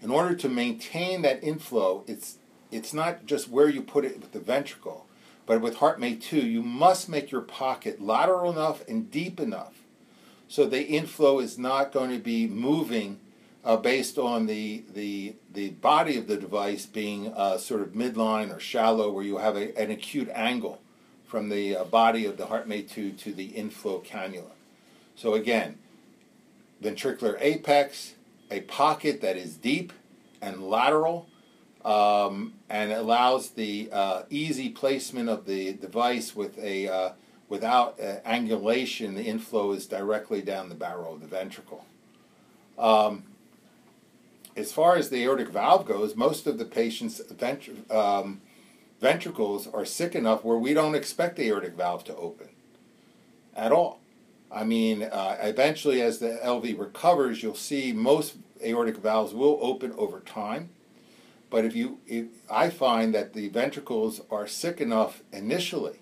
In 0.00 0.10
order 0.10 0.34
to 0.34 0.48
maintain 0.48 1.22
that 1.22 1.42
inflow, 1.42 2.04
it's 2.06 2.38
it's 2.70 2.94
not 2.94 3.26
just 3.26 3.48
where 3.48 3.68
you 3.68 3.82
put 3.82 4.04
it 4.04 4.20
with 4.20 4.32
the 4.32 4.40
ventricle, 4.40 5.06
but 5.44 5.60
with 5.60 5.76
HeartMate 5.76 6.22
2, 6.22 6.36
you 6.38 6.62
must 6.62 7.08
make 7.08 7.30
your 7.30 7.40
pocket 7.40 8.00
lateral 8.00 8.52
enough 8.52 8.86
and 8.88 9.10
deep 9.10 9.40
enough 9.40 9.80
so 10.50 10.66
the 10.66 10.84
inflow 10.84 11.38
is 11.38 11.58
not 11.58 11.92
going 11.92 12.10
to 12.10 12.18
be 12.18 12.48
moving 12.48 13.20
uh, 13.64 13.76
based 13.76 14.18
on 14.18 14.46
the, 14.46 14.82
the, 14.92 15.36
the 15.52 15.70
body 15.70 16.18
of 16.18 16.26
the 16.26 16.36
device 16.36 16.86
being 16.86 17.32
uh, 17.34 17.56
sort 17.56 17.82
of 17.82 17.90
midline 17.90 18.54
or 18.54 18.58
shallow, 18.58 19.12
where 19.12 19.22
you 19.22 19.38
have 19.38 19.54
a, 19.54 19.78
an 19.80 19.92
acute 19.92 20.28
angle 20.34 20.80
from 21.30 21.48
the 21.48 21.76
uh, 21.76 21.84
body 21.84 22.26
of 22.26 22.36
the 22.36 22.46
HeartMate 22.46 22.90
2 22.90 23.12
to 23.12 23.32
the 23.32 23.44
inflow 23.44 24.00
cannula. 24.00 24.50
So 25.14 25.34
again, 25.34 25.78
ventricular 26.82 27.38
apex, 27.40 28.14
a 28.50 28.62
pocket 28.62 29.20
that 29.20 29.36
is 29.36 29.56
deep 29.56 29.92
and 30.42 30.68
lateral, 30.68 31.28
um, 31.84 32.54
and 32.68 32.90
allows 32.90 33.50
the 33.50 33.88
uh, 33.92 34.22
easy 34.28 34.70
placement 34.70 35.28
of 35.28 35.46
the 35.46 35.72
device 35.74 36.34
with 36.34 36.58
a 36.58 36.88
uh, 36.88 37.10
without 37.48 38.00
uh, 38.00 38.16
angulation. 38.26 39.14
The 39.14 39.22
inflow 39.22 39.70
is 39.70 39.86
directly 39.86 40.42
down 40.42 40.68
the 40.68 40.74
barrel 40.74 41.14
of 41.14 41.20
the 41.20 41.28
ventricle. 41.28 41.84
Um, 42.76 43.22
as 44.56 44.72
far 44.72 44.96
as 44.96 45.10
the 45.10 45.22
aortic 45.22 45.50
valve 45.50 45.86
goes, 45.86 46.16
most 46.16 46.48
of 46.48 46.58
the 46.58 46.64
patients' 46.64 47.20
ventr- 47.20 47.88
um, 47.94 48.40
ventricles 49.00 49.66
are 49.66 49.84
sick 49.84 50.14
enough 50.14 50.44
where 50.44 50.58
we 50.58 50.74
don't 50.74 50.94
expect 50.94 51.36
the 51.36 51.48
aortic 51.48 51.74
valve 51.74 52.04
to 52.04 52.16
open 52.16 52.48
at 53.56 53.72
all. 53.72 54.00
I 54.52 54.64
mean, 54.64 55.04
uh, 55.04 55.36
eventually, 55.40 56.02
as 56.02 56.18
the 56.18 56.40
LV 56.42 56.78
recovers, 56.78 57.42
you'll 57.42 57.54
see 57.54 57.92
most 57.92 58.34
aortic 58.64 58.96
valves 58.96 59.32
will 59.32 59.58
open 59.62 59.92
over 59.96 60.20
time. 60.20 60.70
But 61.50 61.64
if 61.64 61.74
you, 61.74 61.98
if, 62.06 62.26
I 62.50 62.70
find 62.70 63.14
that 63.14 63.32
the 63.32 63.48
ventricles 63.48 64.20
are 64.30 64.46
sick 64.46 64.80
enough 64.80 65.22
initially 65.32 66.00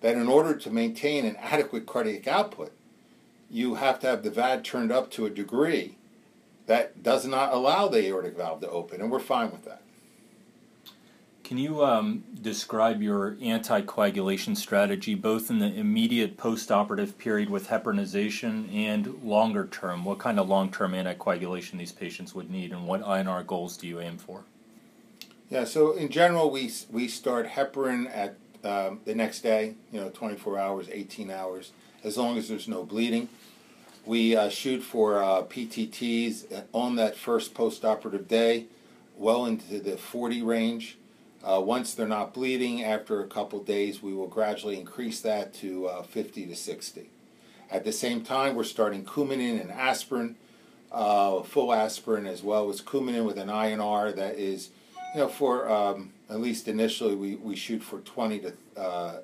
that 0.00 0.16
in 0.16 0.28
order 0.28 0.54
to 0.54 0.70
maintain 0.70 1.24
an 1.24 1.36
adequate 1.36 1.86
cardiac 1.86 2.26
output, 2.26 2.72
you 3.50 3.74
have 3.76 4.00
to 4.00 4.06
have 4.06 4.22
the 4.22 4.30
VAD 4.30 4.64
turned 4.64 4.92
up 4.92 5.10
to 5.12 5.26
a 5.26 5.30
degree 5.30 5.96
that 6.66 7.02
does 7.02 7.26
not 7.26 7.52
allow 7.52 7.88
the 7.88 8.06
aortic 8.06 8.36
valve 8.36 8.60
to 8.60 8.68
open, 8.68 9.00
and 9.00 9.10
we're 9.10 9.20
fine 9.20 9.50
with 9.50 9.64
that. 9.64 9.82
Can 11.46 11.58
you 11.58 11.84
um, 11.84 12.24
describe 12.42 13.00
your 13.00 13.36
anticoagulation 13.36 14.56
strategy 14.56 15.14
both 15.14 15.48
in 15.48 15.60
the 15.60 15.72
immediate 15.72 16.36
postoperative 16.36 17.16
period 17.18 17.50
with 17.50 17.68
heparinization 17.68 18.74
and 18.74 19.22
longer 19.22 19.68
term? 19.68 20.04
What 20.04 20.18
kind 20.18 20.40
of 20.40 20.48
long 20.48 20.72
term 20.72 20.90
anticoagulation 20.90 21.78
these 21.78 21.92
patients 21.92 22.34
would 22.34 22.50
need, 22.50 22.72
and 22.72 22.84
what 22.88 23.00
INR 23.00 23.46
goals 23.46 23.76
do 23.76 23.86
you 23.86 24.00
aim 24.00 24.18
for? 24.18 24.42
Yeah, 25.48 25.62
so 25.62 25.92
in 25.92 26.08
general, 26.08 26.50
we, 26.50 26.72
we 26.90 27.06
start 27.06 27.46
heparin 27.46 28.10
at 28.12 28.34
um, 28.68 28.98
the 29.04 29.14
next 29.14 29.42
day, 29.42 29.76
you 29.92 30.00
know, 30.00 30.08
24 30.08 30.58
hours, 30.58 30.88
18 30.90 31.30
hours, 31.30 31.70
as 32.02 32.16
long 32.16 32.36
as 32.36 32.48
there's 32.48 32.66
no 32.66 32.82
bleeding. 32.82 33.28
We 34.04 34.34
uh, 34.34 34.48
shoot 34.48 34.82
for 34.82 35.22
uh, 35.22 35.42
PTTs 35.42 36.64
on 36.72 36.96
that 36.96 37.14
first 37.14 37.54
postoperative 37.54 38.26
day, 38.26 38.64
well 39.16 39.46
into 39.46 39.78
the 39.78 39.96
40 39.96 40.42
range. 40.42 40.98
Uh, 41.46 41.60
once 41.60 41.94
they're 41.94 42.08
not 42.08 42.34
bleeding, 42.34 42.82
after 42.82 43.20
a 43.20 43.26
couple 43.26 43.62
days, 43.62 44.02
we 44.02 44.12
will 44.12 44.26
gradually 44.26 44.76
increase 44.76 45.20
that 45.20 45.54
to 45.54 45.86
uh, 45.86 46.02
50 46.02 46.44
to 46.46 46.56
60. 46.56 47.08
At 47.70 47.84
the 47.84 47.92
same 47.92 48.22
time, 48.22 48.56
we're 48.56 48.64
starting 48.64 49.04
Coumadin 49.04 49.60
and 49.60 49.70
aspirin, 49.70 50.34
uh, 50.90 51.42
full 51.42 51.72
aspirin, 51.72 52.26
as 52.26 52.42
well 52.42 52.68
as 52.68 52.80
Coumadin 52.80 53.24
with 53.24 53.38
an 53.38 53.46
INR 53.46 54.14
that 54.16 54.34
is, 54.40 54.70
you 55.14 55.20
know, 55.20 55.28
for 55.28 55.70
um, 55.70 56.12
at 56.28 56.40
least 56.40 56.66
initially, 56.66 57.14
we, 57.14 57.36
we 57.36 57.54
shoot 57.54 57.82
for 57.82 58.00
20 58.00 58.40
to 58.40 58.52
uh, 58.76 58.80
uh 58.80 59.20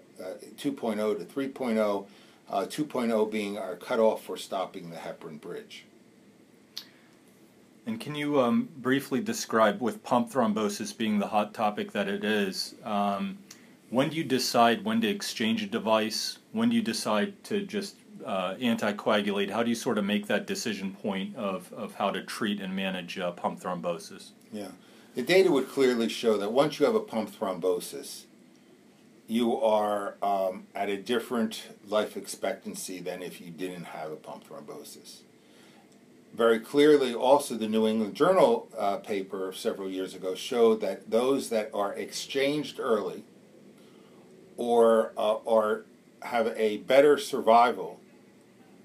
2.0 0.56 1.18
to 1.18 1.24
3.0, 1.24 2.06
uh, 2.50 2.66
2.0 2.66 3.30
being 3.32 3.58
our 3.58 3.74
cutoff 3.74 4.22
for 4.22 4.36
stopping 4.36 4.90
the 4.90 4.96
heparin 4.96 5.40
bridge. 5.40 5.86
And 7.86 8.00
can 8.00 8.14
you 8.14 8.40
um, 8.40 8.68
briefly 8.76 9.20
describe, 9.20 9.80
with 9.80 10.04
pump 10.04 10.30
thrombosis 10.30 10.96
being 10.96 11.18
the 11.18 11.26
hot 11.26 11.52
topic 11.52 11.92
that 11.92 12.08
it 12.08 12.24
is, 12.24 12.74
um, 12.84 13.38
when 13.90 14.08
do 14.08 14.16
you 14.16 14.24
decide 14.24 14.84
when 14.84 15.00
to 15.00 15.08
exchange 15.08 15.62
a 15.62 15.66
device? 15.66 16.38
When 16.52 16.70
do 16.70 16.76
you 16.76 16.82
decide 16.82 17.42
to 17.44 17.62
just 17.62 17.96
uh, 18.24 18.54
anticoagulate? 18.54 19.50
How 19.50 19.62
do 19.62 19.68
you 19.68 19.74
sort 19.74 19.98
of 19.98 20.04
make 20.04 20.28
that 20.28 20.46
decision 20.46 20.92
point 20.92 21.34
of, 21.36 21.72
of 21.72 21.94
how 21.94 22.10
to 22.10 22.22
treat 22.22 22.60
and 22.60 22.74
manage 22.74 23.18
uh, 23.18 23.32
pump 23.32 23.60
thrombosis? 23.60 24.30
Yeah. 24.52 24.68
The 25.14 25.22
data 25.22 25.50
would 25.50 25.68
clearly 25.68 26.08
show 26.08 26.38
that 26.38 26.52
once 26.52 26.78
you 26.78 26.86
have 26.86 26.94
a 26.94 27.00
pump 27.00 27.30
thrombosis, 27.36 28.24
you 29.26 29.60
are 29.60 30.14
um, 30.22 30.66
at 30.74 30.88
a 30.88 30.96
different 30.96 31.68
life 31.86 32.16
expectancy 32.16 33.00
than 33.00 33.22
if 33.22 33.40
you 33.40 33.50
didn't 33.50 33.84
have 33.84 34.12
a 34.12 34.16
pump 34.16 34.48
thrombosis 34.48 35.22
very 36.34 36.60
clearly, 36.60 37.14
also, 37.14 37.56
the 37.56 37.68
New 37.68 37.86
England 37.86 38.14
Journal 38.14 38.68
uh, 38.76 38.96
paper 38.96 39.52
several 39.52 39.90
years 39.90 40.14
ago 40.14 40.34
showed 40.34 40.80
that 40.80 41.10
those 41.10 41.50
that 41.50 41.70
are 41.74 41.92
exchanged 41.92 42.80
early 42.80 43.24
or, 44.56 45.12
uh, 45.18 45.34
or 45.34 45.84
have 46.22 46.48
a 46.56 46.78
better 46.78 47.18
survival 47.18 48.00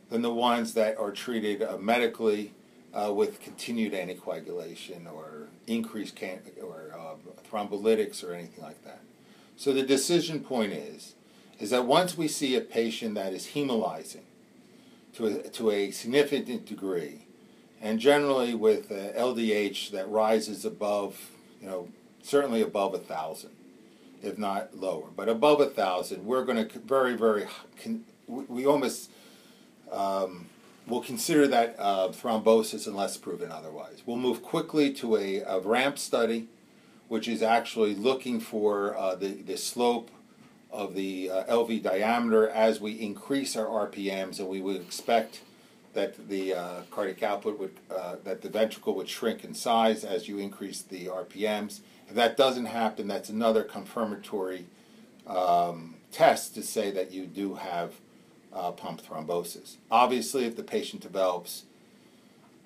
than 0.10 0.22
the 0.22 0.34
ones 0.34 0.74
that 0.74 0.98
are 0.98 1.12
treated 1.12 1.62
uh, 1.62 1.78
medically 1.78 2.54
uh, 2.94 3.14
with 3.14 3.40
continued 3.40 3.94
anticoagulation 3.94 5.12
or 5.12 5.48
increased 5.68 6.16
can- 6.16 6.42
or 6.62 6.94
uh, 6.98 7.16
thrombolytics 7.50 8.24
or 8.24 8.34
anything 8.34 8.64
like 8.64 8.84
that. 8.84 9.02
So 9.56 9.74
the 9.74 9.84
decision 9.84 10.42
point 10.42 10.74
is, 10.74 11.16
is 11.60 11.70
that 11.70 11.86
once 11.86 12.18
we 12.18 12.28
see 12.28 12.56
a 12.56 12.62
patient 12.62 13.16
that 13.16 13.34
is 13.34 13.48
hemolyzing 13.48 14.24
to 15.16 15.28
a, 15.28 15.44
to 15.50 15.72
a 15.72 15.92
significant 15.92 16.66
degree, 16.66 17.27
and 17.82 18.00
generally 18.00 18.54
with 18.54 18.92
uh, 18.92 19.14
LDH 19.14 19.92
that 19.92 20.10
rises 20.10 20.66
above, 20.66 21.30
you 21.62 21.68
know, 21.68 21.90
certainly 22.24 22.62
above 22.62 22.94
a 22.94 23.00
thousand, 23.00 23.52
if 24.22 24.38
not 24.38 24.76
lower, 24.76 25.08
but 25.16 25.30
above 25.30 25.62
a 25.62 25.68
thousand, 25.68 26.26
we're 26.26 26.44
going 26.44 26.68
to 26.68 26.80
very, 26.80 27.16
very, 27.16 27.46
we 28.28 28.66
almost 28.66 29.12
um, 29.92 30.48
will 30.88 31.02
consider 31.02 31.48
that 31.48 31.76
uh, 31.78 32.10
thrombosis 32.10 32.88
unless 32.88 33.18
proven 33.18 33.52
otherwise. 33.52 34.02
We'll 34.06 34.18
move 34.18 34.42
quickly 34.42 34.92
to 34.94 35.18
a, 35.18 35.42
a 35.42 35.60
ramp 35.60 36.00
study, 36.00 36.48
which 37.08 37.28
is 37.28 37.42
actually 37.42 37.96
looking 37.96 38.40
for 38.40 38.98
uh, 38.98 39.16
the, 39.16 39.28
the 39.28 39.58
slope 39.58 40.10
of 40.72 40.96
the 40.96 41.30
uh, 41.30 41.44
LV 41.46 41.84
diameter 41.84 42.50
as 42.50 42.80
we 42.80 42.94
increase 42.94 43.56
our 43.56 43.88
RPMs, 43.88 44.40
and 44.40 44.48
we 44.48 44.62
would 44.62 44.78
expect 44.78 45.42
that 45.98 46.30
the 46.30 46.54
uh, 46.54 46.82
cardiac 46.92 47.24
output 47.24 47.58
would, 47.58 47.76
uh, 47.90 48.18
that 48.24 48.44
the 48.44 48.50
ventricle 48.50 48.94
would 48.94 49.10
shrink 49.10 49.44
in 49.44 49.56
size 49.56 50.04
as 50.04 50.28
you 50.28 50.38
increase 50.38 50.84
the 50.84 51.08
RPMs. 51.08 51.80
If 52.08 52.14
that 52.14 52.38
doesn't 52.38 52.66
happen, 52.68 53.08
that's 53.08 53.30
another 53.30 53.64
confirmatory 53.64 54.68
um, 55.26 55.96
test 56.12 56.54
to 56.54 56.62
say 56.62 56.92
that 56.92 57.12
you 57.12 57.26
do 57.26 57.56
have 57.56 57.96
uh, 58.54 58.72
pump 58.74 59.02
thrombosis. 59.02 59.78
Obviously, 59.90 60.46
if 60.46 60.56
the 60.56 60.64
patient 60.64 61.02
develops 61.02 61.64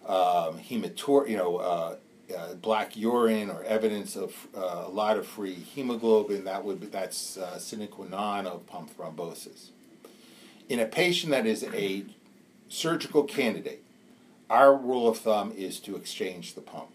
um, 0.06 0.60
you 0.68 1.38
know, 1.38 1.56
uh, 1.58 1.96
uh, 2.38 2.54
black 2.56 2.98
urine 2.98 3.50
or 3.50 3.64
evidence 3.64 4.18
of 4.18 4.36
uh, 4.54 4.84
a 4.88 4.90
lot 4.90 5.16
of 5.16 5.26
free 5.26 5.54
hemoglobin, 5.54 6.44
that 6.44 6.66
would 6.66 6.82
be, 6.82 6.88
that's 6.88 7.40
sine 7.60 7.88
qua 7.88 8.08
non 8.10 8.46
of 8.46 8.68
pump 8.68 8.92
thrombosis. 8.96 9.70
In 10.68 10.82
a 10.82 10.86
patient 10.86 11.32
that 11.32 11.46
is 11.46 11.64
a 11.64 12.04
surgical 12.72 13.24
candidate, 13.24 13.84
our 14.50 14.76
rule 14.76 15.08
of 15.08 15.18
thumb 15.18 15.52
is 15.56 15.80
to 15.82 15.96
exchange 15.96 16.56
the 16.56 16.62
pump. 16.62 16.90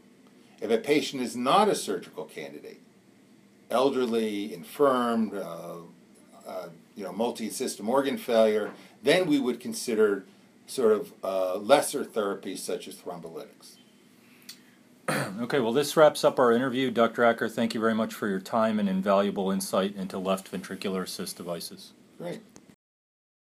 If 0.61 0.71
a 0.71 0.79
patient 0.79 1.23
is 1.23 1.37
not 1.37 1.69
a 1.69 1.75
surgical 1.75 2.25
candidate, 2.25 2.81
elderly, 3.71 4.55
infirmed, 4.55 5.35
uh, 5.35 5.77
uh, 6.47 6.69
you 6.95 7.05
know, 7.05 7.13
multi-system 7.13 7.89
organ 7.89 8.17
failure, 8.17 8.73
then 9.03 9.27
we 9.27 9.39
would 9.39 9.61
consider 9.61 10.25
sort 10.67 10.93
of 10.93 11.13
uh, 11.23 11.57
lesser 11.57 12.05
therapies 12.05 12.59
such 12.59 12.89
as 12.89 12.97
thrombolytics. 12.97 13.77
okay, 15.43 15.61
well, 15.61 15.73
this 15.73 15.97
wraps 15.97 16.25
up 16.25 16.39
our 16.39 16.53
interview. 16.53 16.91
Dr. 16.91 17.23
Acker, 17.23 17.49
thank 17.49 17.75
you 17.75 17.81
very 17.81 17.95
much 17.95 18.15
for 18.15 18.29
your 18.29 18.41
time 18.41 18.81
and 18.81 18.89
invaluable 18.89 19.51
insight 19.51 19.95
into 19.95 20.19
left 20.19 20.51
ventricular 20.51 21.03
assist 21.03 21.37
devices. 21.37 21.93
Great. 22.19 22.41